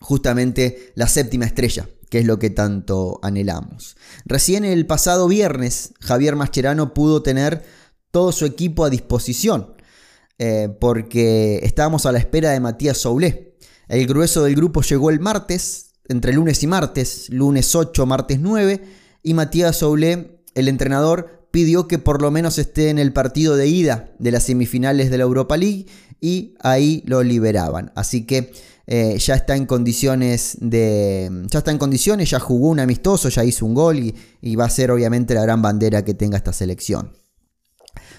justamente 0.00 0.92
la 0.94 1.06
séptima 1.06 1.44
estrella 1.44 1.86
que 2.10 2.20
es 2.20 2.26
lo 2.26 2.38
que 2.38 2.50
tanto 2.50 3.18
anhelamos. 3.22 3.96
Recién 4.24 4.64
el 4.64 4.86
pasado 4.86 5.28
viernes, 5.28 5.92
Javier 6.00 6.36
Mascherano 6.36 6.94
pudo 6.94 7.22
tener 7.22 7.64
todo 8.10 8.32
su 8.32 8.46
equipo 8.46 8.84
a 8.84 8.90
disposición, 8.90 9.74
eh, 10.38 10.68
porque 10.80 11.60
estábamos 11.62 12.06
a 12.06 12.12
la 12.12 12.18
espera 12.18 12.50
de 12.50 12.60
Matías 12.60 12.98
Soulé. 12.98 13.45
El 13.88 14.06
grueso 14.06 14.42
del 14.42 14.56
grupo 14.56 14.82
llegó 14.82 15.10
el 15.10 15.20
martes, 15.20 15.92
entre 16.08 16.32
lunes 16.32 16.62
y 16.62 16.66
martes, 16.66 17.28
lunes 17.30 17.74
8, 17.74 18.06
martes 18.06 18.40
9, 18.40 18.82
y 19.22 19.34
Matías 19.34 19.76
Soulé, 19.76 20.40
el 20.54 20.68
entrenador, 20.68 21.48
pidió 21.50 21.88
que 21.88 21.98
por 21.98 22.20
lo 22.20 22.30
menos 22.30 22.58
esté 22.58 22.90
en 22.90 22.98
el 22.98 23.12
partido 23.12 23.56
de 23.56 23.68
ida 23.68 24.12
de 24.18 24.30
las 24.30 24.44
semifinales 24.44 25.10
de 25.10 25.18
la 25.18 25.24
Europa 25.24 25.56
League 25.56 25.86
y 26.20 26.54
ahí 26.60 27.02
lo 27.06 27.22
liberaban. 27.22 27.92
Así 27.94 28.26
que 28.26 28.52
eh, 28.86 29.18
ya 29.18 29.34
está 29.34 29.56
en 29.56 29.66
condiciones 29.66 30.58
de. 30.60 31.30
Ya 31.50 31.58
está 31.58 31.70
en 31.70 31.78
condiciones, 31.78 32.30
ya 32.30 32.38
jugó 32.38 32.68
un 32.68 32.80
amistoso, 32.80 33.28
ya 33.28 33.44
hizo 33.44 33.66
un 33.66 33.74
gol 33.74 33.98
y, 34.42 34.56
va 34.56 34.66
a 34.66 34.70
ser 34.70 34.90
obviamente 34.90 35.34
la 35.34 35.42
gran 35.42 35.60
bandera 35.62 36.04
que 36.04 36.14
tenga 36.14 36.36
esta 36.36 36.52
selección. 36.52 37.12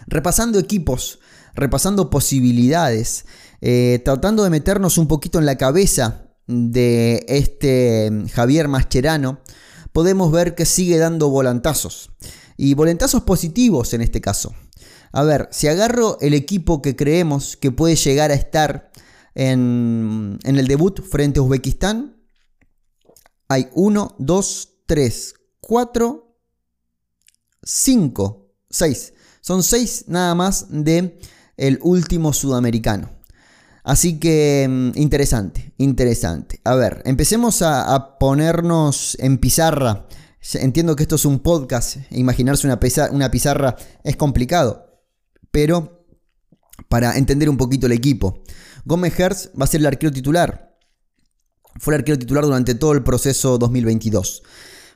Repasando 0.08 0.60
equipos, 0.60 1.20
repasando 1.54 2.10
posibilidades, 2.10 3.26
eh, 3.62 4.02
tratando 4.04 4.44
de 4.44 4.50
meternos 4.50 4.98
un 4.98 5.08
poquito 5.08 5.40
en 5.40 5.46
la 5.46 5.58
cabeza 5.58 6.28
de 6.48 7.26
este 7.28 8.12
Javier 8.32 8.68
Mascherano, 8.68 9.40
podemos 9.92 10.32
ver 10.32 10.56
que 10.56 10.66
sigue 10.66 10.98
dando 10.98 11.30
volantazos. 11.30 12.12
Y 12.56 12.74
volantazos 12.74 13.24
positivos 13.24 13.94
en 13.94 14.02
este 14.02 14.22
caso. 14.22 14.54
A 15.12 15.24
ver, 15.24 15.48
si 15.52 15.68
agarro 15.68 16.18
el 16.22 16.34
equipo 16.34 16.82
que 16.82 16.96
creemos 16.96 17.56
que 17.58 17.72
puede 17.72 17.96
llegar 17.96 18.32
a 18.32 18.36
estar 18.36 18.92
en, 19.38 20.40
el 20.44 20.68
debut 20.68 21.02
frente 21.02 21.40
a 21.40 21.44
Uzbekistán. 21.44 22.18
Hay 23.48 23.70
1, 23.74 24.16
2, 24.18 24.70
3, 24.88 25.34
4, 25.62 26.38
5, 27.64 28.52
6. 28.70 29.14
Son 29.42 29.64
6 29.64 30.06
nada 30.08 30.34
más 30.34 30.66
de 30.70 31.20
el 31.56 31.80
último 31.84 32.34
sudamericano. 32.34 33.17
Así 33.88 34.20
que 34.20 34.68
mm, 34.70 35.00
interesante, 35.00 35.72
interesante. 35.78 36.60
A 36.66 36.76
ver, 36.76 37.02
empecemos 37.06 37.62
a, 37.62 38.18
ponernos 38.20 39.16
en 39.18 39.38
pizarra. 39.38 40.06
Entiendo 40.56 40.94
que 40.98 41.04
esto 41.04 41.16
es 41.16 41.24
un 41.24 41.40
podcast, 41.40 41.96
imaginarse 42.12 42.68
una, 42.68 42.78
una 43.12 43.32
pizarra 43.32 43.78
es 44.04 44.18
complicado, 44.18 45.06
pero 45.52 46.06
para 46.90 47.18
entender 47.18 47.50
un 47.50 47.56
poquito 47.56 47.86
el 47.86 47.94
equipo. 47.94 48.44
Gómez 48.84 49.18
Hertz 49.18 49.52
va 49.60 49.64
a 49.64 49.68
ser 49.68 49.80
el 49.80 49.86
arquero 49.86 50.12
titular. 50.12 50.78
Fue 51.80 51.94
el 51.94 52.02
arquero 52.02 52.20
titular 52.20 52.44
durante 52.44 52.76
todo 52.76 52.92
el 52.92 53.04
proceso 53.04 53.58
2022. 53.58 54.44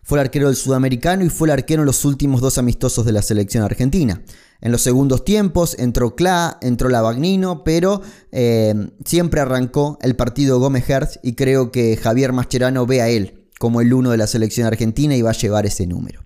Fue 0.04 0.18
el 0.18 0.26
arquero 0.26 0.48
del 0.48 0.56
sudamericano 0.56 1.24
y 1.24 1.30
fue 1.30 1.48
el 1.48 1.54
arquero 1.54 1.84
en 1.84 1.86
los 1.86 2.06
últimos 2.06 2.42
dos 2.42 2.58
amistosos 2.58 3.06
de 3.06 3.12
la 3.12 3.22
selección 3.22 3.64
argentina. 3.64 4.22
En 4.62 4.72
los 4.72 4.82
segundos 4.82 5.26
tiempos 5.26 5.76
entró 5.80 6.16
Cla, 6.16 6.58
entró 6.62 6.90
Lavagnino, 6.90 7.64
pero 7.64 8.02
eh, 8.32 8.74
siempre 9.06 9.42
arrancó 9.42 9.98
el 10.02 10.16
partido 10.16 10.60
Gómez 10.60 10.90
Hertz 10.90 11.20
y 11.24 11.34
creo 11.34 11.72
que 11.72 11.98
Javier 11.98 12.34
Mascherano 12.34 12.86
ve 12.86 13.02
a 13.02 13.10
él 13.10 13.48
como 13.60 13.82
el 13.82 13.94
uno 13.94 14.10
de 14.10 14.18
la 14.18 14.28
selección 14.28 14.66
argentina 14.66 15.16
y 15.16 15.22
va 15.22 15.30
a 15.30 15.34
llevar 15.34 15.66
ese 15.68 15.86
número. 15.86 16.22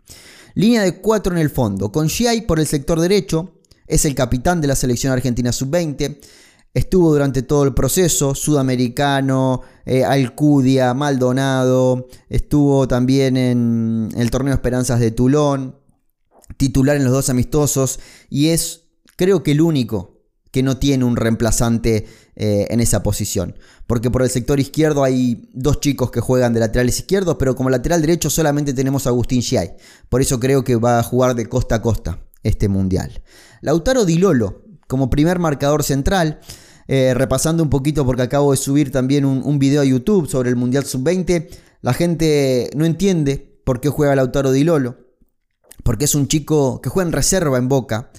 Línea 0.54 0.84
de 0.84 1.02
cuatro 1.02 1.34
en 1.34 1.40
el 1.40 1.50
fondo, 1.50 1.92
con 1.92 2.08
Giai 2.08 2.48
por 2.48 2.62
el 2.62 2.68
sector 2.68 3.00
derecho, 3.02 3.52
es 3.88 4.06
el 4.06 4.16
capitán 4.16 4.62
de 4.62 4.68
la 4.68 4.76
selección 4.76 5.12
argentina 5.12 5.52
sub-20. 5.52 6.18
Estuvo 6.76 7.14
durante 7.14 7.42
todo 7.42 7.64
el 7.64 7.74
proceso, 7.74 8.36
Sudamericano, 8.36 9.62
eh, 9.86 10.04
Alcudia, 10.04 10.94
Maldonado, 10.94 12.08
estuvo 12.28 12.86
también 12.86 13.38
en 13.38 14.10
el 14.18 14.30
torneo 14.30 14.54
Esperanzas 14.54 15.00
de 15.00 15.12
Tulón, 15.12 15.80
titular 16.58 16.98
en 16.98 17.06
los 17.06 17.14
dos 17.14 17.30
amistosos 17.30 18.02
y 18.30 18.50
es 18.50 18.90
creo 19.16 19.42
que 19.42 19.52
el 19.52 19.62
único 19.62 20.20
que 20.52 20.64
no 20.64 20.78
tiene 20.78 21.06
un 21.06 21.16
reemplazante 21.16 22.08
eh, 22.36 22.68
en 22.70 22.82
esa 22.82 23.04
posición. 23.04 23.58
Porque 23.88 24.12
por 24.12 24.22
el 24.22 24.30
sector 24.30 24.60
izquierdo 24.60 25.06
hay 25.06 25.50
dos 25.54 25.80
chicos 25.80 26.12
que 26.12 26.20
juegan 26.20 26.54
de 26.54 26.60
laterales 26.60 27.00
izquierdos, 27.00 27.38
pero 27.40 27.56
como 27.56 27.70
lateral 27.70 28.02
derecho 28.02 28.30
solamente 28.30 28.74
tenemos 28.74 29.06
a 29.06 29.12
Agustín 29.12 29.42
Giai. 29.42 29.78
Por 30.10 30.20
eso 30.20 30.42
creo 30.42 30.66
que 30.66 30.76
va 30.76 31.00
a 31.00 31.04
jugar 31.04 31.36
de 31.36 31.48
costa 31.48 31.76
a 31.76 31.82
costa 31.82 32.20
este 32.44 32.68
mundial. 32.68 33.24
Lautaro 33.62 34.04
Di 34.04 34.18
Lolo, 34.18 34.64
como 34.88 35.10
primer 35.10 35.40
marcador 35.40 35.84
central, 35.84 36.40
eh, 36.88 37.14
repasando 37.16 37.64
un 37.64 37.70
poquito 37.70 38.06
porque 38.06 38.22
acabo 38.22 38.52
de 38.52 38.58
subir 38.58 38.92
también 38.92 39.26
un, 39.26 39.60
video 39.60 39.82
a 39.82 39.86
YouTube 39.86 40.28
sobre 40.28 40.50
el 40.50 40.56
Mundial 40.56 40.86
Sub-20. 40.86 41.50
La 41.82 41.94
gente 41.94 42.70
no 42.76 42.86
entiende 42.86 43.60
por 43.64 43.82
qué 43.82 43.90
juega 43.90 44.16
Lautaro 44.16 44.52
Di 44.52 44.64
Lolo. 44.64 44.98
Porque 45.84 46.06
es 46.06 46.16
un 46.16 46.28
chico 46.28 46.82
que 46.82 46.90
juega 46.90 47.08
en 47.08 47.14
reserva 47.14 47.58
en 47.58 47.68
Boca, 47.68 48.12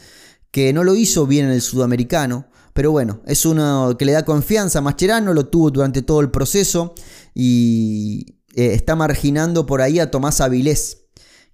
que 0.50 0.72
no 0.72 0.84
lo 0.84 0.94
hizo 0.94 1.26
bien 1.26 1.46
en 1.46 1.52
el 1.52 1.62
sudamericano. 1.62 2.48
Pero 2.72 2.90
bueno, 2.90 3.22
es 3.26 3.46
uno 3.46 3.96
que 3.98 4.04
le 4.04 4.12
da 4.12 4.24
confianza 4.24 4.80
a 4.80 4.82
Mascherano, 4.82 5.32
lo 5.32 5.46
tuvo 5.46 5.70
durante 5.70 6.02
todo 6.02 6.20
el 6.20 6.30
proceso 6.30 6.94
y 7.34 8.36
eh, 8.54 8.74
está 8.74 8.94
marginando 8.94 9.64
por 9.64 9.80
ahí 9.80 9.98
a 9.98 10.10
Tomás 10.10 10.40
Avilés, 10.40 11.06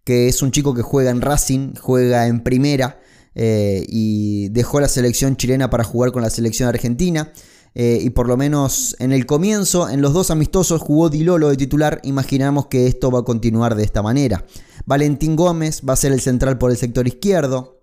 que 0.03 0.29
es 0.29 0.43
un 0.43 0.51
chico 0.51 0.75
que 0.75 0.83
juega 0.83 1.11
en 1.11 1.21
Racing, 1.21 1.75
juega 1.77 2.27
en 2.27 2.43
primera 2.43 3.02
eh, 3.35 3.85
y 3.89 4.49
dejó 4.51 4.81
la 4.81 4.89
selección 4.89 5.37
chilena 5.37 5.71
para 5.71 5.85
jugar 5.85 6.13
con 6.13 6.23
la 6.23 6.31
selección 6.31 6.69
argentina. 6.69 7.33
Eh, 7.75 8.01
y 8.03 8.11
por 8.11 8.29
lo 8.29 8.37
menos 8.37 8.97
en 8.99 9.13
el 9.13 9.25
comienzo, 9.25 9.89
en 9.89 10.03
los 10.03 10.13
dos 10.13 10.31
amistosos, 10.31 10.81
jugó 10.81 11.09
Dilolo 11.09 11.49
de 11.49 11.57
titular. 11.57 12.01
Imaginamos 12.05 12.67
que 12.67 12.87
esto 12.87 13.11
va 13.11 13.21
a 13.21 13.25
continuar 13.25 13.75
de 13.75 13.85
esta 13.85 14.03
manera. 14.03 14.45
Valentín 14.85 15.37
Gómez 15.37 15.83
va 15.89 15.95
a 15.95 15.97
ser 15.97 16.13
el 16.13 16.21
central 16.21 16.59
por 16.59 16.71
el 16.71 16.77
sector 16.77 17.07
izquierdo. 17.07 17.82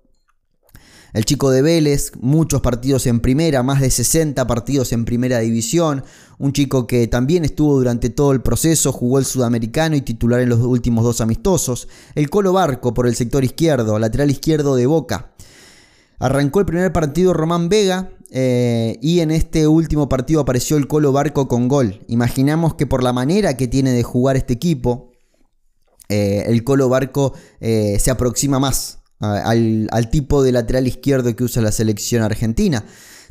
El 1.12 1.26
chico 1.26 1.50
de 1.50 1.64
Vélez, 1.64 2.12
muchos 2.20 2.62
partidos 2.62 3.08
en 3.08 3.20
primera, 3.20 3.64
más 3.64 3.82
de 3.82 3.90
60 3.90 4.46
partidos 4.46 4.92
en 4.94 5.06
primera 5.06 5.40
división. 5.40 6.04
Un 6.38 6.54
chico 6.54 6.86
que 6.86 7.08
también 7.08 7.46
estuvo 7.46 7.78
durante 7.78 8.12
todo 8.12 8.32
el 8.32 8.42
proceso, 8.42 8.92
jugó 8.92 9.18
el 9.18 9.26
sudamericano 9.26 9.96
y 9.96 10.02
titular 10.02 10.40
en 10.40 10.50
los 10.50 10.60
últimos 10.60 11.04
dos 11.04 11.20
amistosos. 11.22 11.88
El 12.14 12.30
Colo 12.30 12.54
Barco 12.54 12.94
por 12.94 13.08
el 13.08 13.16
sector 13.16 13.44
izquierdo, 13.44 13.98
lateral 13.98 14.30
izquierdo 14.30 14.76
de 14.76 14.86
Boca. 14.86 15.32
Arrancó 16.20 16.60
el 16.60 16.66
primer 16.68 16.94
partido 16.94 17.34
Román 17.34 17.70
Vega 17.70 18.12
eh, 18.30 19.00
y 19.02 19.22
en 19.22 19.32
este 19.32 19.68
último 19.68 20.10
partido 20.10 20.42
apareció 20.42 20.78
el 20.78 20.88
Colo 20.88 21.12
Barco 21.12 21.48
con 21.48 21.68
gol. 21.68 22.06
Imaginamos 22.08 22.76
que 22.76 22.86
por 22.86 23.02
la 23.02 23.14
manera 23.14 23.58
que 23.58 23.68
tiene 23.68 23.92
de 23.94 24.04
jugar 24.04 24.38
este 24.38 24.54
equipo, 24.54 25.10
eh, 26.08 26.44
el 26.46 26.64
Colo 26.64 26.88
Barco 26.88 27.34
eh, 27.62 27.98
se 28.00 28.12
aproxima 28.12 28.60
más 28.60 28.99
al, 29.20 30.10
tipo 30.12 30.44
de 30.44 30.52
lateral 30.52 30.88
izquierdo 30.88 31.36
que 31.36 31.44
usa 31.44 31.62
la 31.62 31.72
selección 31.72 32.24
argentina. 32.24 32.86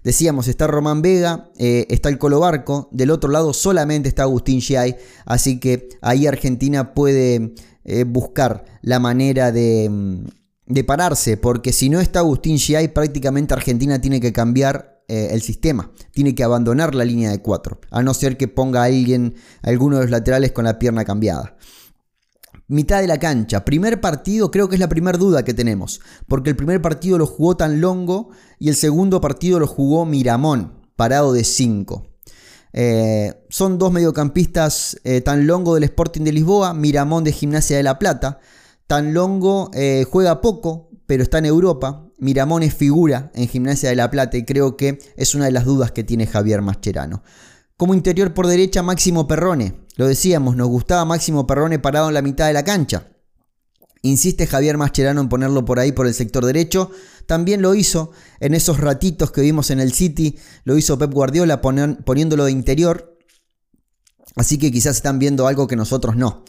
Decíamos, 0.04 0.48
está 0.48 0.66
Román 0.66 1.02
Vega, 1.02 1.50
eh, 1.58 1.86
está 1.90 2.08
el 2.08 2.18
Colo 2.18 2.40
Barco, 2.40 2.88
del 2.92 3.10
otro 3.10 3.30
lado 3.30 3.52
solamente 3.52 4.08
está 4.08 4.22
Agustín 4.22 4.60
Giai, 4.60 4.96
así 5.26 5.58
que 5.58 5.88
ahí 6.00 6.26
Argentina 6.26 6.94
puede 6.94 7.54
eh, 7.84 8.04
buscar 8.04 8.64
la 8.82 9.00
manera 9.00 9.50
de, 9.50 9.88
mm, 9.90 10.24
de, 10.66 10.84
pararse, 10.84 11.36
porque 11.36 11.72
si 11.72 11.88
no 11.88 12.00
está 12.00 12.20
Agustín 12.20 12.58
Giai, 12.58 12.94
prácticamente 12.94 13.54
Argentina 13.54 14.00
tiene 14.00 14.20
que 14.20 14.32
cambiar 14.32 15.02
eh, 15.08 15.30
el 15.32 15.42
sistema, 15.42 15.90
tiene 16.12 16.34
que 16.34 16.44
abandonar 16.44 16.94
la 16.94 17.04
línea 17.04 17.30
de 17.30 17.42
cuatro, 17.42 17.80
a 17.90 18.00
no 18.00 18.14
ser 18.14 18.36
que 18.36 18.46
ponga 18.46 18.82
a 18.82 18.84
alguien, 18.84 19.34
alguno 19.62 19.96
de 19.96 20.02
los 20.02 20.10
laterales 20.10 20.52
con 20.52 20.64
la 20.64 20.78
pierna 20.78 21.04
cambiada 21.04 21.56
mitad 22.68 23.00
de 23.00 23.06
la 23.06 23.18
cancha. 23.18 23.64
Primer 23.64 24.00
partido, 24.00 24.50
creo 24.50 24.68
que 24.68 24.76
es 24.76 24.80
la 24.80 24.88
primera 24.88 25.18
duda 25.18 25.44
que 25.44 25.54
tenemos, 25.54 26.00
porque 26.28 26.50
el 26.50 26.56
primer 26.56 26.80
partido 26.80 27.18
lo 27.18 27.26
jugó 27.26 27.56
Tan 27.56 27.80
Longo 27.80 28.30
y 28.58 28.68
el 28.68 28.76
segundo 28.76 29.20
partido 29.20 29.58
lo 29.58 29.66
jugó 29.66 30.06
Miramón, 30.06 30.74
parado 30.94 31.32
de 31.32 31.44
5. 31.44 32.04
Eh, 32.74 33.34
son 33.48 33.78
dos 33.78 33.90
mediocampistas 33.90 35.00
eh, 35.02 35.20
Tan 35.22 35.46
Longo 35.46 35.74
del 35.74 35.84
Sporting 35.84 36.22
de 36.22 36.32
Lisboa, 36.32 36.74
Miramón 36.74 37.24
de 37.24 37.32
Gimnasia 37.32 37.76
de 37.76 37.82
La 37.82 37.98
Plata. 37.98 38.40
Tan 38.86 39.14
Longo 39.14 39.70
eh, 39.74 40.04
juega 40.08 40.40
poco, 40.40 40.90
pero 41.06 41.22
está 41.22 41.38
en 41.38 41.46
Europa. 41.46 42.04
Miramón 42.18 42.62
es 42.62 42.74
figura 42.74 43.30
en 43.34 43.48
Gimnasia 43.48 43.88
de 43.88 43.96
La 43.96 44.10
Plata 44.10 44.36
y 44.36 44.44
creo 44.44 44.76
que 44.76 44.98
es 45.16 45.34
una 45.34 45.46
de 45.46 45.52
las 45.52 45.64
dudas 45.64 45.92
que 45.92 46.04
tiene 46.04 46.26
Javier 46.26 46.62
Mascherano. 46.62 47.22
Como 47.78 47.94
interior 47.94 48.34
por 48.34 48.48
derecha, 48.48 48.82
Máximo 48.82 49.28
Perrone. 49.28 49.86
Lo 49.94 50.08
decíamos, 50.08 50.56
nos 50.56 50.66
gustaba 50.66 51.04
Máximo 51.04 51.46
Perrone 51.46 51.78
parado 51.78 52.08
en 52.08 52.14
la 52.14 52.22
mitad 52.22 52.48
de 52.48 52.52
la 52.52 52.64
cancha. 52.64 53.06
Insiste 54.02 54.48
Javier 54.48 54.76
Mascherano 54.76 55.20
en 55.20 55.28
ponerlo 55.28 55.64
por 55.64 55.78
ahí 55.78 55.92
por 55.92 56.08
el 56.08 56.12
sector 56.12 56.44
derecho. 56.44 56.90
También 57.26 57.62
lo 57.62 57.76
hizo 57.76 58.10
en 58.40 58.54
esos 58.54 58.80
ratitos 58.80 59.30
que 59.30 59.42
vimos 59.42 59.70
en 59.70 59.78
el 59.78 59.92
City. 59.92 60.36
Lo 60.64 60.76
hizo 60.76 60.98
Pep 60.98 61.12
Guardiola 61.12 61.60
poniéndolo 61.60 62.46
de 62.46 62.50
interior. 62.50 63.16
Así 64.34 64.58
que 64.58 64.72
quizás 64.72 64.96
están 64.96 65.20
viendo 65.20 65.46
algo 65.46 65.68
que 65.68 65.76
nosotros 65.76 66.16
no. 66.16 66.42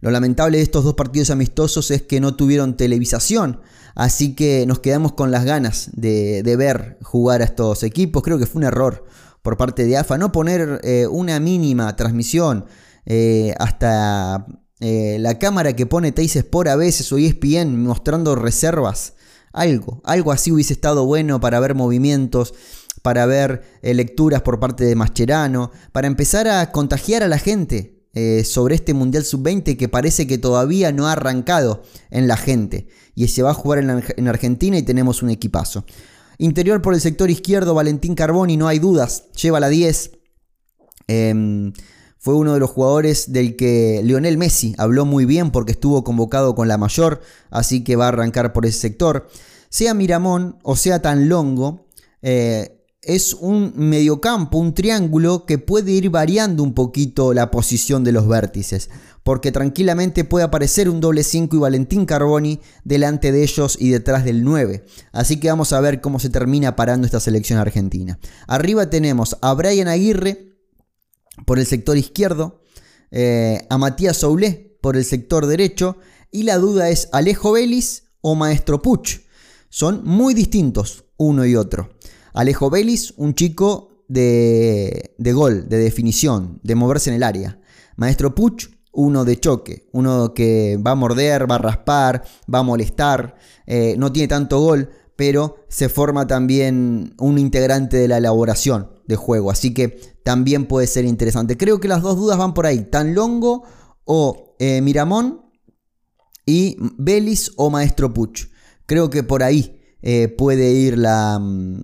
Lo 0.00 0.10
lamentable 0.10 0.56
de 0.56 0.64
estos 0.64 0.82
dos 0.82 0.94
partidos 0.94 1.30
amistosos 1.30 1.92
es 1.92 2.02
que 2.02 2.18
no 2.18 2.34
tuvieron 2.34 2.76
televisación. 2.76 3.60
Así 3.94 4.34
que 4.34 4.66
nos 4.66 4.80
quedamos 4.80 5.12
con 5.12 5.30
las 5.30 5.44
ganas 5.44 5.90
de, 5.92 6.42
de 6.42 6.56
ver 6.56 6.98
jugar 7.02 7.40
a 7.40 7.44
estos 7.44 7.84
equipos. 7.84 8.24
Creo 8.24 8.36
que 8.40 8.46
fue 8.46 8.58
un 8.58 8.64
error 8.64 9.06
por 9.42 9.56
parte 9.56 9.84
de 9.84 9.96
AFA, 9.96 10.18
no 10.18 10.32
poner 10.32 10.80
eh, 10.84 11.06
una 11.08 11.40
mínima 11.40 11.94
transmisión 11.96 12.64
eh, 13.04 13.54
hasta 13.58 14.46
eh, 14.80 15.16
la 15.20 15.38
cámara 15.38 15.74
que 15.74 15.86
pone 15.86 16.12
Teis 16.12 16.42
por 16.44 16.68
a 16.68 16.76
veces 16.76 17.12
o 17.12 17.18
ESPN 17.18 17.82
mostrando 17.82 18.36
reservas. 18.36 19.14
Algo, 19.52 20.00
algo 20.04 20.32
así 20.32 20.50
hubiese 20.50 20.72
estado 20.72 21.04
bueno 21.04 21.40
para 21.40 21.60
ver 21.60 21.74
movimientos, 21.74 22.54
para 23.02 23.26
ver 23.26 23.62
lecturas 23.82 24.40
por 24.40 24.60
parte 24.60 24.84
de 24.84 24.94
Mascherano, 24.94 25.72
para 25.90 26.06
empezar 26.06 26.48
a 26.48 26.72
contagiar 26.72 27.22
a 27.22 27.28
la 27.28 27.38
gente 27.38 27.98
sobre 28.44 28.74
este 28.74 28.94
Mundial 28.94 29.24
Sub-20 29.24 29.76
que 29.76 29.88
parece 29.88 30.26
que 30.26 30.38
todavía 30.38 30.92
no 30.92 31.06
ha 31.06 31.12
arrancado 31.12 31.82
en 32.10 32.28
la 32.28 32.36
gente 32.36 32.88
y 33.14 33.28
se 33.28 33.42
va 33.42 33.50
a 33.50 33.54
jugar 33.54 33.80
en, 33.80 34.28
Argentina 34.28 34.78
y 34.78 34.82
tenemos 34.82 35.22
un 35.22 35.30
equipazo. 35.30 35.84
Interior 36.42 36.82
por 36.82 36.92
el 36.92 37.00
sector 37.00 37.30
izquierdo, 37.30 37.72
Valentín 37.72 38.16
Carboni, 38.16 38.56
no 38.56 38.66
hay 38.66 38.80
dudas, 38.80 39.30
lleva 39.40 39.60
la 39.60 39.68
10. 39.68 40.10
Fue 42.18 42.34
uno 42.34 42.54
de 42.54 42.58
los 42.58 42.68
jugadores 42.68 43.32
del 43.32 43.54
que 43.54 44.00
Lionel 44.02 44.38
Messi 44.38 44.74
habló 44.76 45.04
muy 45.04 45.24
bien 45.24 45.52
porque 45.52 45.70
estuvo 45.70 46.02
convocado 46.02 46.56
con 46.56 46.66
la 46.66 46.78
mayor, 46.78 47.20
así 47.50 47.84
que 47.84 47.94
va 47.94 48.06
a 48.06 48.08
arrancar 48.08 48.52
por 48.52 48.66
ese 48.66 48.80
sector. 48.80 49.28
Sea 49.68 49.94
Miramón 49.94 50.58
o 50.64 50.74
sea 50.74 51.00
Tan 51.00 51.28
Longo, 51.28 51.86
eh, 52.22 52.81
es 53.02 53.34
un 53.34 53.72
mediocampo, 53.74 54.58
un 54.58 54.74
triángulo 54.74 55.44
que 55.44 55.58
puede 55.58 55.90
ir 55.90 56.08
variando 56.10 56.62
un 56.62 56.72
poquito 56.72 57.34
la 57.34 57.50
posición 57.50 58.04
de 58.04 58.12
los 58.12 58.28
vértices, 58.28 58.90
porque 59.24 59.50
tranquilamente 59.50 60.24
puede 60.24 60.44
aparecer 60.44 60.88
un 60.88 61.00
doble 61.00 61.24
5 61.24 61.56
y 61.56 61.58
Valentín 61.58 62.06
Carboni 62.06 62.60
delante 62.84 63.32
de 63.32 63.42
ellos 63.42 63.76
y 63.80 63.90
detrás 63.90 64.24
del 64.24 64.44
9. 64.44 64.84
Así 65.10 65.40
que 65.40 65.48
vamos 65.48 65.72
a 65.72 65.80
ver 65.80 66.00
cómo 66.00 66.20
se 66.20 66.30
termina 66.30 66.76
parando 66.76 67.06
esta 67.06 67.18
selección 67.18 67.58
argentina. 67.58 68.20
Arriba 68.46 68.88
tenemos 68.88 69.36
a 69.42 69.52
Brian 69.54 69.88
Aguirre, 69.88 70.52
por 71.44 71.58
el 71.58 71.66
sector 71.66 71.96
izquierdo, 71.96 72.62
eh, 73.10 73.66
a 73.68 73.78
Matías 73.78 74.18
Soulé 74.18 74.78
por 74.80 74.96
el 74.96 75.04
sector 75.04 75.46
derecho 75.46 75.96
y 76.30 76.42
la 76.44 76.58
duda 76.58 76.90
es 76.90 77.08
Alejo 77.12 77.52
Vélez 77.52 78.04
o 78.20 78.34
Maestro 78.34 78.82
Puch. 78.82 79.20
Son 79.70 80.02
muy 80.04 80.34
distintos 80.34 81.04
uno 81.16 81.46
y 81.46 81.56
otro. 81.56 81.90
Alejo 82.32 82.70
Vélez, 82.70 83.12
un 83.16 83.34
chico 83.34 84.04
de, 84.08 85.14
de 85.18 85.32
gol, 85.32 85.68
de 85.68 85.78
definición, 85.78 86.60
de 86.62 86.74
moverse 86.74 87.10
en 87.10 87.16
el 87.16 87.22
área. 87.22 87.60
Maestro 87.96 88.34
Puch, 88.34 88.68
uno 88.92 89.24
de 89.24 89.40
choque, 89.40 89.88
uno 89.92 90.34
que 90.34 90.78
va 90.84 90.92
a 90.92 90.94
morder, 90.94 91.50
va 91.50 91.56
a 91.56 91.58
raspar, 91.58 92.22
va 92.52 92.60
a 92.60 92.62
molestar, 92.62 93.36
eh, 93.66 93.94
no 93.98 94.12
tiene 94.12 94.28
tanto 94.28 94.60
gol, 94.60 94.90
pero 95.16 95.56
se 95.68 95.88
forma 95.88 96.26
también 96.26 97.14
un 97.18 97.38
integrante 97.38 97.96
de 97.96 98.08
la 98.08 98.18
elaboración 98.18 98.90
de 99.06 99.16
juego. 99.16 99.50
Así 99.50 99.72
que 99.72 100.00
también 100.24 100.66
puede 100.66 100.86
ser 100.86 101.04
interesante. 101.04 101.56
Creo 101.56 101.80
que 101.80 101.88
las 101.88 102.02
dos 102.02 102.16
dudas 102.16 102.38
van 102.38 102.54
por 102.54 102.66
ahí. 102.66 102.84
Tan 102.84 103.14
Longo 103.14 103.64
o 104.04 104.56
eh, 104.58 104.80
Miramón 104.80 105.42
y 106.46 106.76
Belis 106.98 107.52
o 107.56 107.70
Maestro 107.70 108.12
Puch. 108.12 108.48
Creo 108.86 109.10
que 109.10 109.22
por 109.22 109.42
ahí 109.42 109.80
eh, 110.02 110.28
puede 110.28 110.72
ir 110.72 110.98
la, 110.98 111.38
mm, 111.38 111.82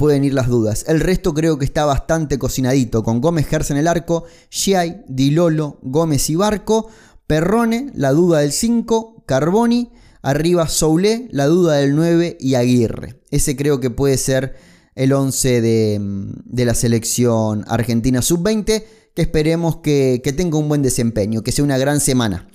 pueden 0.00 0.24
ir 0.24 0.32
las 0.32 0.48
dudas. 0.48 0.86
El 0.88 0.98
resto 0.98 1.34
creo 1.34 1.58
que 1.58 1.66
está 1.66 1.84
bastante 1.84 2.38
cocinadito. 2.38 3.02
Con 3.02 3.20
Gómez 3.20 3.46
Gersa 3.46 3.74
en 3.74 3.80
el 3.80 3.86
arco, 3.86 4.24
Giai, 4.48 5.04
Dilolo, 5.08 5.78
Gómez 5.82 6.30
y 6.30 6.36
Barco, 6.36 6.88
Perrone, 7.26 7.92
la 7.94 8.12
duda 8.12 8.38
del 8.38 8.50
5, 8.50 9.24
Carboni, 9.26 9.92
arriba 10.22 10.68
Soule, 10.68 11.28
la 11.32 11.44
duda 11.48 11.74
del 11.74 11.94
9 11.94 12.38
y 12.40 12.54
Aguirre. 12.54 13.20
Ese 13.30 13.56
creo 13.56 13.78
que 13.78 13.90
puede 13.90 14.16
ser 14.16 14.56
el 14.94 15.12
11 15.12 15.60
de, 15.60 16.64
la 16.64 16.74
selección 16.74 17.66
argentina 17.68 18.22
sub-20, 18.22 18.82
que 19.14 19.20
esperemos 19.20 19.80
que, 19.82 20.22
tenga 20.34 20.56
un 20.56 20.70
buen 20.70 20.80
desempeño, 20.80 21.42
que 21.42 21.52
sea 21.52 21.62
una 21.62 21.76
gran 21.76 22.00
semana 22.00 22.48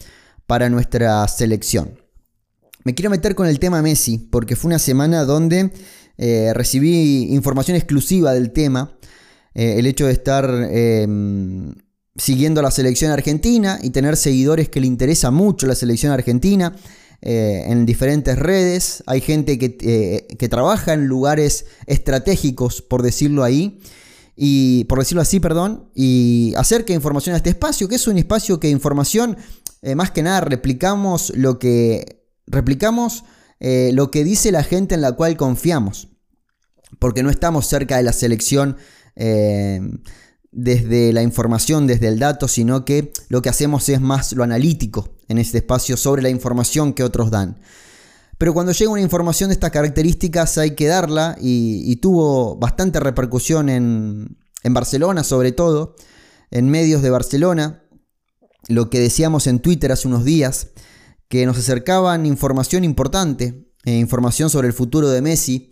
para 0.48 0.72
nuestra 0.72 1.28
selección. 1.28 2.00
Me 2.84 2.96
quiero 2.96 3.12
meter 3.12 3.36
con 3.36 3.46
el 3.46 3.60
tema 3.60 3.84
Messi, 3.84 4.18
porque 4.18 4.56
fue 4.56 4.70
una 4.70 4.80
semana 4.80 5.26
donde 5.26 5.72
eh, 6.18 6.52
recibí 6.54 7.34
información 7.34 7.76
exclusiva 7.76 8.34
del 8.34 8.52
tema. 8.52 8.98
Eh, 9.54 9.76
el 9.80 9.88
hecho 9.88 10.06
de 10.06 10.14
estar 10.14 10.50
em, 10.70 11.74
siguiendo 12.16 12.62
la 12.62 12.72
selección 12.72 13.12
argentina 13.12 13.80
y 13.82 13.90
tener 13.90 14.18
seguidores 14.18 14.70
que 14.70 14.80
le 14.80 14.88
interesa 14.88 15.32
mucho 15.32 15.68
la 15.68 15.76
selección 15.76 16.12
argentina. 16.12 16.76
Eh, 17.22 17.64
en 17.68 17.86
diferentes 17.86 18.38
redes, 18.38 19.04
hay 19.08 19.22
gente 19.22 19.58
que, 19.58 19.78
eh, 19.82 20.36
que, 20.38 20.50
trabaja 20.50 20.94
en 20.94 21.08
lugares 21.08 21.66
estratégicos, 21.88 22.82
por 22.82 23.02
decirlo 23.02 23.44
ahí, 23.44 23.80
y 24.36 24.84
por 24.84 25.00
decirlo 25.00 25.22
así, 25.22 25.40
perdón, 25.40 25.90
y 25.96 26.54
acerca 26.56 26.94
información 26.94 27.34
a 27.34 27.38
este 27.38 27.50
espacio, 27.50 27.88
que 27.88 27.96
es 27.96 28.08
un 28.08 28.18
espacio 28.18 28.60
que 28.60 28.70
información, 28.70 29.38
eh, 29.82 29.96
más 29.96 30.12
que 30.12 30.24
nada, 30.24 30.42
replicamos 30.42 31.32
lo 31.36 31.58
que 31.58 32.28
replicamos 32.48 33.24
lo 33.60 34.12
que 34.12 34.24
dice 34.24 34.52
la 34.52 34.64
gente 34.64 34.96
en 34.96 35.02
la 35.02 35.14
cual 35.14 35.38
confiamos, 35.38 36.10
porque 37.00 37.24
no 37.24 37.30
estamos 37.30 37.68
cerca 37.68 37.98
de 37.98 38.04
la 38.04 38.14
selección 38.14 38.78
desde 40.56 41.12
la 41.12 41.22
información, 41.22 41.86
desde 41.86 42.08
el 42.08 42.18
dato, 42.18 42.48
sino 42.48 42.86
que 42.86 43.12
lo 43.28 43.42
que 43.42 43.50
hacemos 43.50 43.90
es 43.90 44.00
más 44.00 44.32
lo 44.32 44.44
analítico 44.44 45.16
en 45.28 45.38
este 45.38 45.58
espacio 45.58 45.98
sobre 45.98 46.22
la 46.22 46.30
información 46.30 46.94
que 46.94 47.04
otros 47.04 47.30
dan. 47.30 47.60
Pero 48.38 48.54
cuando 48.54 48.72
llega 48.72 48.92
una 48.92 49.02
información 49.02 49.50
de 49.50 49.54
estas 49.54 49.72
características 49.72 50.58
hay 50.58 50.72
que 50.72 50.88
darla 50.88 51.38
y, 51.40 51.96
tuvo 51.98 52.56
bastante 52.58 53.00
repercusión 53.00 53.70
en, 53.70 54.38
Barcelona 54.64 55.24
sobre 55.24 55.52
todo, 55.52 55.96
en 56.52 56.70
medios 56.70 57.02
de 57.02 57.10
Barcelona, 57.10 57.84
lo 58.68 58.90
que 58.90 59.00
decíamos 59.00 59.48
en 59.48 59.60
Twitter 59.60 59.92
hace 59.92 60.08
unos 60.08 60.24
días, 60.24 60.70
que 61.28 61.46
nos 61.46 61.58
acercaban 61.58 62.26
información 62.26 62.84
importante, 62.84 63.72
eh, 63.86 63.98
información 63.98 64.50
sobre 64.50 64.68
el 64.68 64.74
futuro 64.74 65.10
de 65.10 65.22
Messi, 65.22 65.70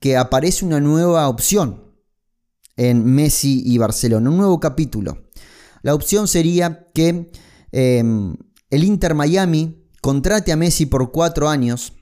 que 0.00 0.16
aparece 0.16 0.64
una 0.64 0.80
nueva 0.80 1.28
opción 1.28 1.94
en 2.76 3.04
Messi 3.04 3.62
y 3.64 3.78
Barcelona, 3.78 4.30
un 4.30 4.36
nuevo 4.36 4.60
capítulo. 4.60 5.30
La 5.82 5.94
opción 5.94 6.28
sería 6.28 6.88
que 6.94 7.30
em, 7.72 8.36
el 8.70 8.84
Inter 8.84 9.14
Miami 9.14 9.88
contrate 10.00 10.52
a 10.52 10.56
Messi 10.56 10.86
por 10.86 11.12
cuatro 11.12 11.48
años, 11.48 11.92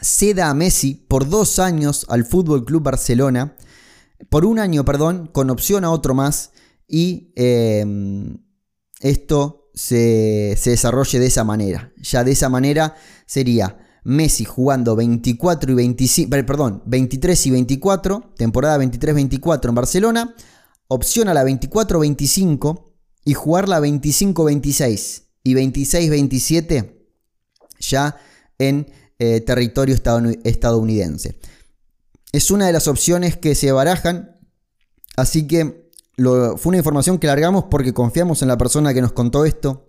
ceda 0.00 0.50
a 0.50 0.54
Messi 0.54 0.94
por 0.94 1.28
dos 1.28 1.58
años 1.58 2.06
al 2.08 2.24
Fútbol 2.24 2.64
Club 2.64 2.82
Barcelona, 2.82 3.56
por 4.30 4.44
un 4.44 4.58
año, 4.58 4.84
perdón, 4.84 5.26
con 5.26 5.50
opción 5.50 5.84
a 5.84 5.90
otro 5.90 6.14
más, 6.14 6.52
y 6.88 7.32
em, 7.36 8.38
esto 9.00 9.65
se, 9.76 10.58
desarrolle 10.64 11.20
de 11.20 11.26
esa 11.26 11.44
manera. 11.44 11.92
Ya 11.98 12.24
de 12.24 12.32
esa 12.32 12.48
manera 12.48 12.96
sería 13.26 13.78
Messi 14.02 14.44
jugando 14.44 14.96
24 14.96 15.70
y 15.70 15.74
25, 15.74 16.30
perdón, 16.30 16.82
23 16.86 17.46
y 17.46 17.50
24, 17.50 18.32
temporada 18.36 18.78
23-24 18.78 19.68
en 19.68 19.74
Barcelona, 19.74 20.34
opción 20.88 21.28
a 21.28 21.34
la 21.34 21.44
24-25 21.44 22.84
y 23.24 23.34
jugar 23.34 23.68
la 23.68 23.80
25-26 23.80 25.22
y 25.42 25.54
26-27 25.54 26.92
ya 27.80 28.16
en 28.58 28.90
eh, 29.18 29.40
territorio 29.40 29.94
estadounidense. 30.44 31.38
Es 32.32 32.50
una 32.50 32.66
de 32.66 32.72
las 32.72 32.88
opciones 32.88 33.36
que 33.36 33.54
se 33.54 33.72
barajan, 33.72 34.38
así 35.16 35.46
que 35.46 35.85
fue 36.16 36.70
una 36.70 36.78
información 36.78 37.18
que 37.18 37.26
largamos 37.26 37.64
porque 37.70 37.92
confiamos 37.92 38.42
en 38.42 38.48
la 38.48 38.56
persona 38.56 38.94
que 38.94 39.02
nos 39.02 39.12
contó 39.12 39.44
esto 39.44 39.86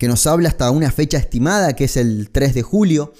que 0.00 0.08
nos 0.08 0.26
habla 0.26 0.48
hasta 0.48 0.70
una 0.70 0.90
fecha 0.90 1.18
estimada, 1.18 1.74
que 1.74 1.84
es 1.84 1.98
el 1.98 2.30
3 2.32 2.54
de 2.54 2.62
julio. 2.62 3.12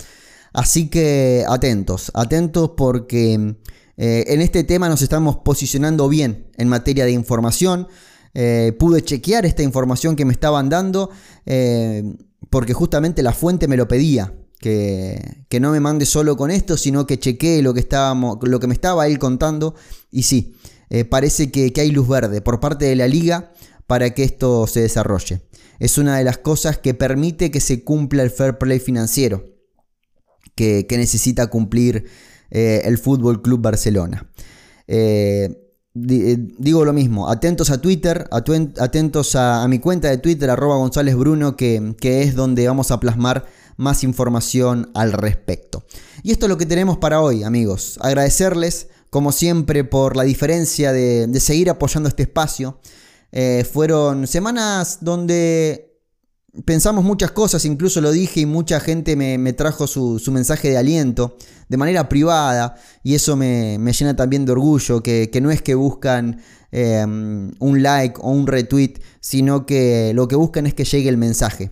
Así 0.55 0.89
que 0.89 1.45
atentos, 1.47 2.11
atentos 2.15 2.71
porque 2.75 3.55
eh, 3.99 4.25
en 4.27 4.41
este 4.41 4.65
tema 4.65 4.89
nos 4.89 5.03
estamos 5.03 5.37
posicionando 5.45 6.09
bien 6.09 6.51
en 6.57 6.69
materia 6.69 7.05
de 7.05 7.13
información. 7.13 7.87
Eh, 8.33 8.75
pude 8.79 9.03
chequear 9.03 9.45
esta 9.45 9.63
información 9.63 10.17
que 10.17 10.25
me 10.25 10.33
estaban 10.33 10.71
dando 10.71 11.11
eh, 11.45 12.17
porque 12.49 12.73
justamente 12.73 13.23
la 13.23 13.35
fuente 13.35 13.69
me 13.69 13.77
lo 13.77 13.87
pedía. 13.87 14.35
Que, 14.59 15.45
no 15.61 15.73
me 15.73 15.81
mande 15.81 16.07
solo 16.07 16.35
con 16.35 16.51
esto, 16.51 16.79
sino 16.79 17.07
que 17.07 17.19
chequee 17.19 17.61
lo 17.61 17.75
que, 17.75 17.81
estábamos, 17.81 18.39
lo 18.41 18.59
que 18.59 18.67
me 18.67 18.75
estaba 18.75 19.07
él 19.07 19.19
contando. 19.19 19.75
Y 20.11 20.23
sí, 20.23 20.57
parece 21.09 21.51
que 21.51 21.73
hay 21.77 21.91
luz 21.91 22.09
verde 22.09 22.41
por 22.41 22.61
parte 22.61 22.85
de 22.85 22.97
la 22.97 23.07
liga 23.07 23.53
para 23.87 24.11
que 24.11 24.25
esto 24.25 24.67
se 24.67 24.81
desarrolle 24.81 25.43
es 25.81 25.99
una 25.99 26.19
de 26.19 26.25
las 26.25 26.39
cosas 26.39 26.79
que 26.79 26.95
permite 26.95 27.51
que 27.51 27.61
se 27.61 27.83
cumpla 27.83 28.23
el 28.23 28.31
fair 28.31 28.59
play 28.59 28.79
financiero 28.79 29.51
que, 30.55 30.87
necesita 30.91 31.47
cumplir 31.49 32.05
eh, 32.51 32.83
el 32.85 32.99
Fútbol 32.99 33.41
Club 33.41 33.63
Barcelona. 33.63 34.31
Eh, 34.87 35.49
eh, 35.95 36.37
digo 36.59 36.85
lo 36.85 36.93
mismo, 36.93 37.31
atentos 37.31 37.71
a 37.71 37.81
Twitter, 37.81 38.29
atentos 38.31 39.35
a, 39.37 39.67
mi 39.69 39.79
cuenta 39.79 40.09
de 40.09 40.19
Twitter, 40.19 40.51
arroba 40.51 40.77
González 40.77 41.17
Bruno, 41.17 41.57
que, 41.57 41.95
es 42.03 42.35
donde 42.35 42.69
vamos 42.69 42.91
a 42.91 43.01
plasmar 43.01 43.47
más 43.79 44.05
información 44.05 44.91
al 44.95 45.13
respecto. 45.13 45.85
Y 46.23 46.33
esto 46.33 46.45
es 46.45 46.51
lo 46.51 46.59
que 46.59 46.67
tenemos 46.67 46.99
para 46.99 47.23
hoy, 47.23 47.43
amigos. 47.43 47.99
Agradecerles, 48.03 48.89
como 49.11 49.33
siempre, 49.33 49.85
por 49.85 50.17
la 50.17 50.23
diferencia 50.23 50.93
de 50.93 51.41
seguir 51.41 51.69
apoyando 51.69 52.09
este 52.09 52.23
espacio. 52.23 52.79
Eh, 53.33 53.65
fueron 53.71 54.27
semanas 54.27 54.99
donde 55.03 55.99
pensamos 56.65 57.05
muchas 57.05 57.31
cosas, 57.31 57.65
incluso 57.65 58.01
lo 58.01 58.11
dije 58.11 58.41
y 58.41 58.47
mucha 58.47 58.81
gente 58.81 59.15
me, 59.15 59.53
trajo 59.53 59.87
su, 59.87 60.21
mensaje 60.33 60.71
de 60.71 60.79
aliento 60.79 61.37
de 61.69 61.77
manera 61.77 62.09
privada 62.09 62.75
y 63.05 63.15
eso 63.15 63.37
me, 63.37 63.79
llena 63.79 64.17
también 64.17 64.45
de 64.45 64.53
orgullo, 64.53 65.03
que, 65.03 65.31
no 65.41 65.53
es 65.53 65.63
que 65.63 65.77
buscan 65.77 66.41
em, 66.73 67.53
un 67.61 67.83
like 67.83 68.17
o 68.21 68.31
un 68.31 68.49
retweet, 68.49 68.95
sino 69.21 69.65
que 69.65 70.13
lo 70.15 70.27
que 70.27 70.35
buscan 70.35 70.67
es 70.67 70.75
que 70.75 70.85
llegue 70.85 71.09
el 71.09 71.17
mensaje. 71.17 71.71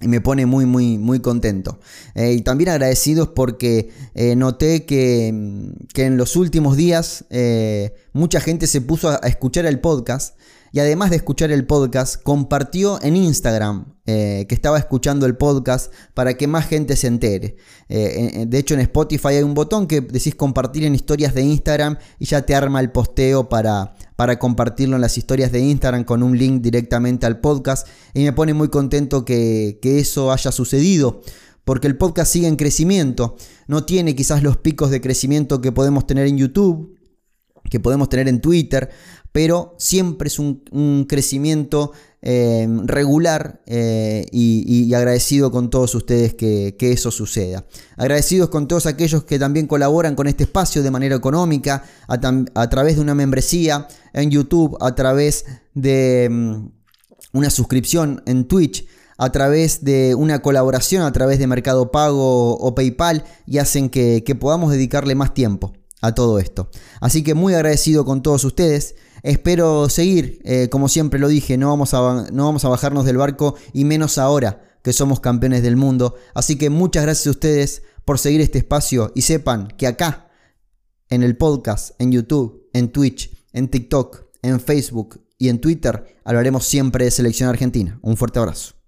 Y 0.00 0.08
me 0.08 0.20
pone 0.20 0.46
muy, 0.46 0.64
muy, 0.64 0.96
muy 0.98 1.20
contento. 1.20 1.78
Eh, 2.14 2.32
y 2.32 2.40
también 2.42 2.70
agradecidos 2.70 3.28
porque 3.28 3.90
eh, 4.14 4.34
noté 4.34 4.86
que, 4.86 5.72
que, 5.92 6.04
en 6.04 6.16
los 6.16 6.36
últimos 6.36 6.76
días 6.76 7.26
eh, 7.30 7.94
mucha 8.12 8.40
gente 8.40 8.66
se 8.66 8.80
puso 8.80 9.10
a 9.10 9.16
escuchar 9.28 9.66
el 9.66 9.80
podcast 9.80 10.38
y 10.72 10.78
además 10.78 11.10
de 11.10 11.16
escuchar 11.16 11.50
el 11.50 11.66
podcast, 11.66 12.22
compartió 12.22 13.02
en 13.02 13.16
Instagram 13.16 13.94
que 14.06 14.48
estaba 14.50 14.76
escuchando 14.76 15.24
el 15.24 15.36
podcast 15.36 15.92
para 16.14 16.34
que 16.34 16.48
más 16.48 16.66
gente 16.66 16.96
se 16.96 17.06
entere. 17.06 17.56
De 17.88 18.58
hecho, 18.58 18.74
en 18.74 18.80
Spotify 18.80 19.28
hay 19.28 19.42
un 19.44 19.54
botón 19.54 19.86
que 19.86 20.00
decís 20.00 20.34
compartir 20.34 20.82
en 20.82 20.96
historias 20.96 21.32
de 21.32 21.42
Instagram 21.42 21.96
y 22.18 22.24
ya 22.24 22.42
te 22.42 22.56
arma 22.56 22.80
el 22.80 22.90
posteo 22.90 23.48
para, 23.48 23.94
para 24.20 24.38
compartirlo 24.38 24.96
en 24.96 25.00
las 25.00 25.16
historias 25.16 25.50
de 25.50 25.60
Instagram 25.60 26.04
con 26.04 26.22
un 26.22 26.36
link 26.36 26.60
directamente 26.60 27.24
al 27.24 27.40
podcast. 27.40 27.88
Y 28.12 28.22
me 28.22 28.34
pone 28.34 28.52
muy 28.52 28.68
contento 28.68 29.24
que, 29.24 29.78
que 29.80 29.98
eso 29.98 30.30
haya 30.30 30.52
sucedido 30.52 31.22
porque 31.64 31.86
el 31.86 31.96
podcast 31.96 32.30
sigue 32.30 32.46
en 32.46 32.56
crecimiento. 32.56 33.36
No 33.66 33.86
tiene 33.86 34.14
quizás 34.14 34.42
los 34.42 34.58
picos 34.58 34.90
de 34.90 35.00
crecimiento 35.00 35.62
que 35.62 35.72
podemos 35.72 36.06
tener 36.06 36.26
en 36.26 36.36
YouTube, 36.36 36.98
que 37.70 37.80
podemos 37.80 38.10
tener 38.10 38.28
en 38.28 38.42
Twitter, 38.42 38.90
pero 39.32 39.74
siempre 39.78 40.28
es 40.28 40.38
un, 40.38 41.06
crecimiento 41.08 41.92
eh, 42.22 42.68
regular 42.84 43.62
eh, 43.66 44.26
y, 44.32 44.92
agradecido 44.92 45.50
con 45.50 45.70
todos 45.70 45.94
ustedes 45.94 46.34
que, 46.34 46.74
eso 46.80 47.10
suceda. 47.10 47.64
Agradecidos 47.96 48.50
con 48.50 48.66
todos 48.66 48.86
aquellos 48.86 49.24
que 49.24 49.38
también 49.38 49.66
colaboran 49.66 50.14
con 50.14 50.26
este 50.26 50.44
espacio 50.44 50.82
de 50.82 50.90
manera 50.90 51.16
económica, 51.16 51.84
a, 52.08 52.68
través 52.68 52.96
de 52.96 53.02
una 53.02 53.14
membresía 53.14 53.86
en 54.12 54.30
YouTube, 54.30 54.76
a 54.80 54.94
través 54.94 55.44
de 55.74 56.28
mm, 56.30 56.68
una 57.32 57.50
suscripción 57.50 58.22
en 58.26 58.46
Twitch 58.46 58.86
a 59.22 59.30
través 59.32 59.84
de 59.84 60.14
una 60.14 60.40
colaboración, 60.40 61.02
a 61.02 61.12
través 61.12 61.38
de 61.38 61.46
Mercado 61.46 61.90
Pago 61.90 62.56
o 62.56 62.74
PayPal 62.74 63.22
y 63.46 63.58
hacen 63.58 63.90
que 63.90 64.36
podamos 64.40 64.72
dedicarle 64.72 65.14
más 65.14 65.34
tiempo 65.34 65.74
a 66.00 66.14
todo 66.14 66.38
esto. 66.38 66.70
Así 67.00 67.22
que 67.22 67.34
muy 67.34 67.54
agradecido 67.54 68.04
con 68.04 68.22
todos 68.22 68.44
ustedes. 68.44 68.94
Espero 69.22 69.88
seguir, 69.88 70.40
eh, 70.44 70.68
como 70.70 70.88
siempre 70.88 71.20
lo 71.20 71.28
dije, 71.28 71.56
no 71.56 71.68
vamos, 71.68 71.94
a, 71.94 72.26
no 72.32 72.44
vamos 72.44 72.64
a 72.64 72.68
bajarnos 72.68 73.04
del 73.04 73.16
barco 73.16 73.54
y 73.72 73.84
menos 73.84 74.18
ahora 74.18 74.62
que 74.82 74.92
somos 74.92 75.20
campeones 75.20 75.62
del 75.62 75.76
mundo. 75.76 76.14
Así 76.34 76.56
que 76.56 76.70
muchas 76.70 77.02
gracias 77.04 77.26
a 77.26 77.30
ustedes 77.30 77.82
por 78.04 78.18
seguir 78.18 78.40
este 78.40 78.58
espacio 78.58 79.12
y 79.14 79.22
sepan 79.22 79.68
que 79.76 79.86
acá, 79.86 80.30
en 81.08 81.22
el 81.22 81.36
podcast, 81.36 82.00
en 82.00 82.12
YouTube, 82.12 82.68
en 82.72 82.90
Twitch, 82.90 83.30
en 83.52 83.68
TikTok, 83.68 84.24
en 84.42 84.60
Facebook 84.60 85.20
y 85.38 85.48
en 85.48 85.60
Twitter, 85.60 86.18
hablaremos 86.24 86.64
siempre 86.64 87.04
de 87.04 87.10
selección 87.10 87.48
argentina. 87.48 87.98
Un 88.02 88.16
fuerte 88.16 88.38
abrazo. 88.38 88.79